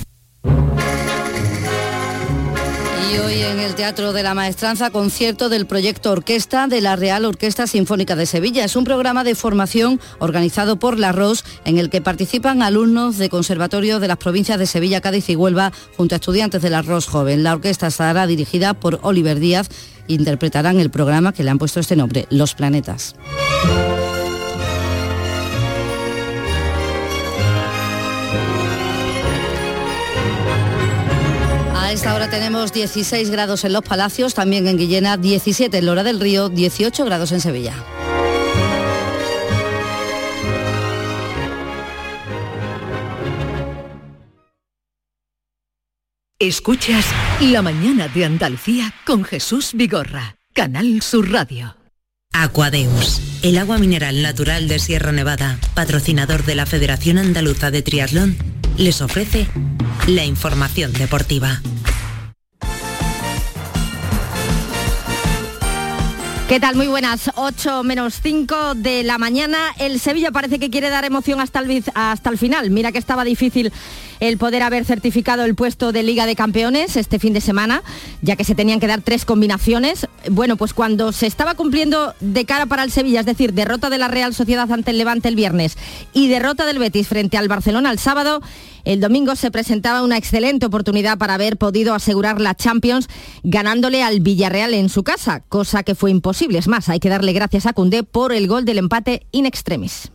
[3.11, 7.25] Y hoy en el Teatro de la Maestranza, concierto del proyecto Orquesta de la Real
[7.25, 8.63] Orquesta Sinfónica de Sevilla.
[8.63, 13.29] Es un programa de formación organizado por la ROS en el que participan alumnos de
[13.29, 17.07] conservatorio de las provincias de Sevilla, Cádiz y Huelva junto a estudiantes de la ROS
[17.07, 17.43] Joven.
[17.43, 19.67] La orquesta estará dirigida por Oliver Díaz.
[20.07, 23.15] Interpretarán el programa que le han puesto este nombre, Los Planetas.
[31.91, 36.03] A esta hora tenemos 16 grados en Los Palacios, también en Guillena, 17 en Lora
[36.03, 37.73] del Río, 18 grados en Sevilla.
[46.39, 47.05] Escuchas
[47.41, 51.75] La mañana de Andalucía con Jesús Vigorra, Canal Sur Radio.
[52.31, 58.37] Aquadeus, el agua mineral natural de Sierra Nevada, patrocinador de la Federación Andaluza de Triatlón,
[58.77, 59.45] les ofrece
[60.07, 61.61] la información deportiva.
[66.51, 66.75] ¿Qué tal?
[66.75, 67.31] Muy buenas.
[67.35, 69.57] 8 menos 5 de la mañana.
[69.79, 72.71] El Sevilla parece que quiere dar emoción hasta el, hasta el final.
[72.71, 73.71] Mira que estaba difícil
[74.19, 77.83] el poder haber certificado el puesto de Liga de Campeones este fin de semana,
[78.21, 80.09] ya que se tenían que dar tres combinaciones.
[80.29, 83.97] Bueno, pues cuando se estaba cumpliendo de cara para el Sevilla, es decir, derrota de
[83.97, 85.77] la Real Sociedad ante el Levante el viernes
[86.11, 88.41] y derrota del Betis frente al Barcelona el sábado,
[88.85, 93.07] el domingo se presentaba una excelente oportunidad para haber podido asegurar la Champions
[93.43, 96.59] ganándole al Villarreal en su casa, cosa que fue imposible.
[96.59, 100.11] Es más, hay que darle gracias a Cundé por el gol del empate in extremis.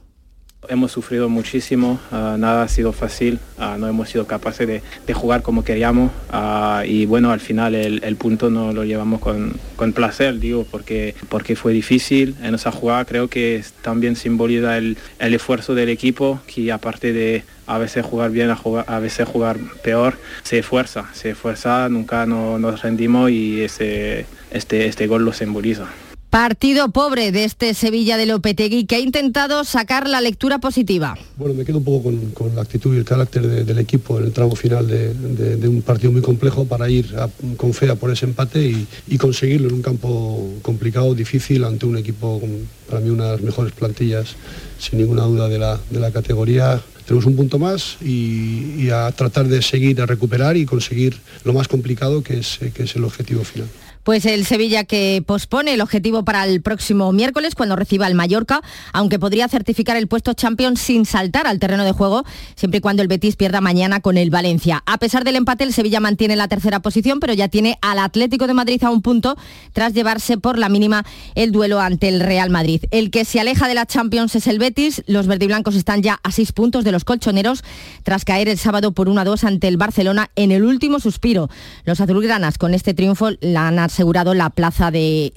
[0.69, 5.43] Hemos sufrido muchísimo, ah, nada ha sido fácil, ah, no hemos sido capaces de, jugar
[5.43, 9.59] como queríamos ah, y bueno, al final el, punto no lo llevamos con,
[9.93, 15.75] placer, digo, porque, porque fue difícil en esa jugada, creo que también simboliza el, esfuerzo
[15.75, 20.19] del equipo, que aparte de a veces jugar bien, a, jugar, a veces jugar peor,
[20.43, 25.89] se esfuerza, se esfuerza, nunca nos rendimos y ese, este, este gol lo simboliza.
[26.37, 31.17] Partido pobre de este Sevilla de Lopetegui que ha intentado sacar la lectura positiva.
[31.39, 34.33] Bueno, me quedo un poco con, la actitud y el carácter del equipo en el
[34.33, 37.17] tramo final de, un partido muy complejo para ir
[37.57, 41.97] con fe a por ese empate y, conseguirlo en un campo complicado, difícil, ante un
[41.97, 44.37] equipo con para mí una de las mejores plantillas
[44.79, 49.49] sin ninguna duda de la, de la categoría tenemos un punto más y, a tratar
[49.49, 53.43] de seguir a recuperar y conseguir lo más complicado que es, que es el objetivo
[53.43, 53.69] final.
[54.07, 58.61] Pues el Sevilla que pospone el objetivo para el próximo miércoles cuando reciba el Mallorca,
[58.93, 62.23] aunque podría certificar el puesto champion sin saltar al terreno de juego,
[62.55, 64.81] siempre y cuando el Betis pierda mañana con el Valencia.
[64.87, 68.47] A pesar del empate, el Sevilla mantiene la tercera posición, pero ya tiene al Atlético
[68.47, 69.37] de Madrid a un punto
[69.73, 71.05] tras llevarse por la mínima
[71.35, 72.85] el duelo ante el Real Madrid.
[72.93, 75.03] El que se aleja de la Champions es el Betis.
[75.09, 77.65] Los verdiblancos están ya a seis puntos de los colchoneros
[78.05, 81.51] tras caer el sábado por 1 a 2 ante el Barcelona en el último suspiro.
[81.85, 85.33] Los azulgranas con este triunfo la han asegurado la plaza de,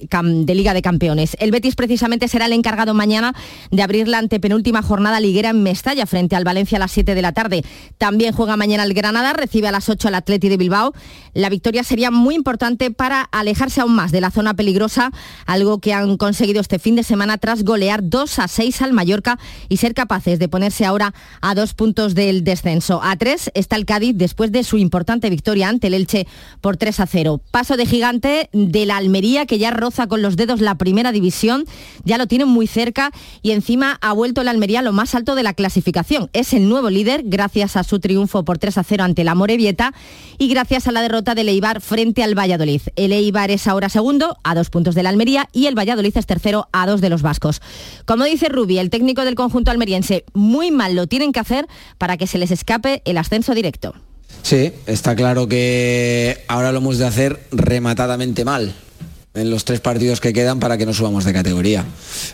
[0.46, 1.34] Liga de Campeones.
[1.40, 3.34] El Betis precisamente será el encargado mañana
[3.70, 7.22] de abrir la antepenúltima jornada liguera en Mestalla frente al Valencia a las 7 de
[7.22, 7.64] la tarde.
[7.96, 10.92] También juega mañana el Granada, recibe a las 8 al Atleti de Bilbao.
[11.32, 15.10] La victoria sería muy importante para alejarse aún más de la zona peligrosa,
[15.46, 19.38] algo que han conseguido este fin de semana tras golear 2 a 6 al Mallorca
[19.70, 23.00] y ser capaces de ponerse ahora a dos puntos del descenso.
[23.02, 26.26] A tres está el Cádiz después de su importante victoria ante el Elche
[26.60, 27.40] por 3 a 0.
[27.50, 31.64] Paso de gigante de la Almería, que ya roza con los dedos la primera división,
[32.04, 33.10] ya lo tienen muy cerca
[33.42, 36.30] y encima ha vuelto la Almería lo más alto de la clasificación.
[36.32, 39.94] Es el nuevo líder gracias a su triunfo por 3 a 0 ante la Morevieta
[40.38, 42.82] y gracias a la derrota del Eibar frente al Valladolid.
[42.96, 46.26] El Eibar es ahora segundo a dos puntos de la Almería y el Valladolid es
[46.26, 47.60] tercero a dos de los vascos.
[48.04, 51.66] Como dice Rubi, el técnico del conjunto almeriense, muy mal lo tienen que hacer
[51.98, 53.94] para que se les escape el ascenso directo.
[54.42, 58.74] Sí, está claro que ahora lo hemos de hacer rematadamente mal
[59.34, 61.84] en los tres partidos que quedan para que no subamos de categoría.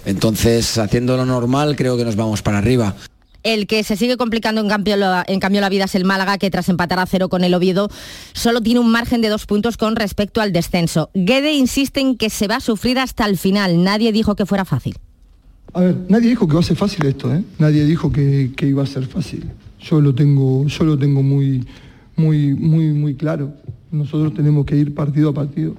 [0.04, 2.94] Entonces, haciendo lo normal, creo que nos vamos para arriba.
[3.42, 6.36] El que se sigue complicando en cambio, la, en cambio la vida es el Málaga,
[6.36, 7.88] que tras empatar a cero con el Oviedo,
[8.32, 11.10] solo tiene un margen de dos puntos con respecto al descenso.
[11.14, 13.84] Guede insiste en que se va a sufrir hasta el final.
[13.84, 14.96] Nadie dijo que fuera fácil.
[15.74, 17.44] A ver, nadie dijo que va a ser fácil esto, ¿eh?
[17.58, 19.44] Nadie dijo que, que iba a ser fácil.
[19.78, 21.64] Yo lo tengo, yo lo tengo muy,
[22.16, 23.54] muy, muy, muy claro.
[23.90, 25.76] Nosotros tenemos que ir partido a partido.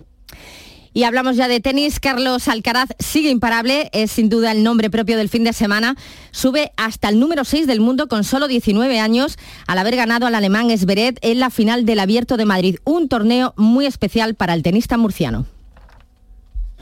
[0.93, 1.99] Y hablamos ya de tenis.
[1.99, 5.95] Carlos Alcaraz sigue imparable, es sin duda el nombre propio del fin de semana.
[6.31, 10.33] Sube hasta el número 6 del mundo con solo 19 años al haber ganado al
[10.33, 12.77] alemán Esberet en la final del Abierto de Madrid.
[12.83, 15.45] Un torneo muy especial para el tenista murciano.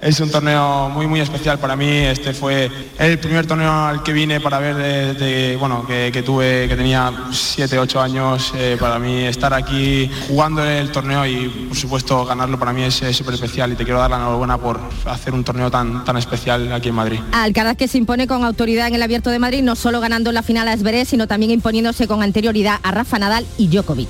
[0.01, 1.87] Es un torneo muy muy especial para mí.
[1.87, 2.69] Este fue
[2.99, 4.75] el primer torneo al que vine para ver
[5.17, 8.53] de, bueno que, que, tuve que tenía 7, 8 años.
[8.55, 12.95] Eh, para mí estar aquí jugando el torneo y por supuesto ganarlo para mí es
[13.15, 16.71] súper especial y te quiero dar la enhorabuena por hacer un torneo tan, tan especial
[16.73, 17.19] aquí en Madrid.
[17.31, 20.43] Alcaraz que se impone con autoridad en el Abierto de Madrid, no solo ganando la
[20.43, 24.09] final a Esberé, sino también imponiéndose con anterioridad a Rafa Nadal y Djokovic.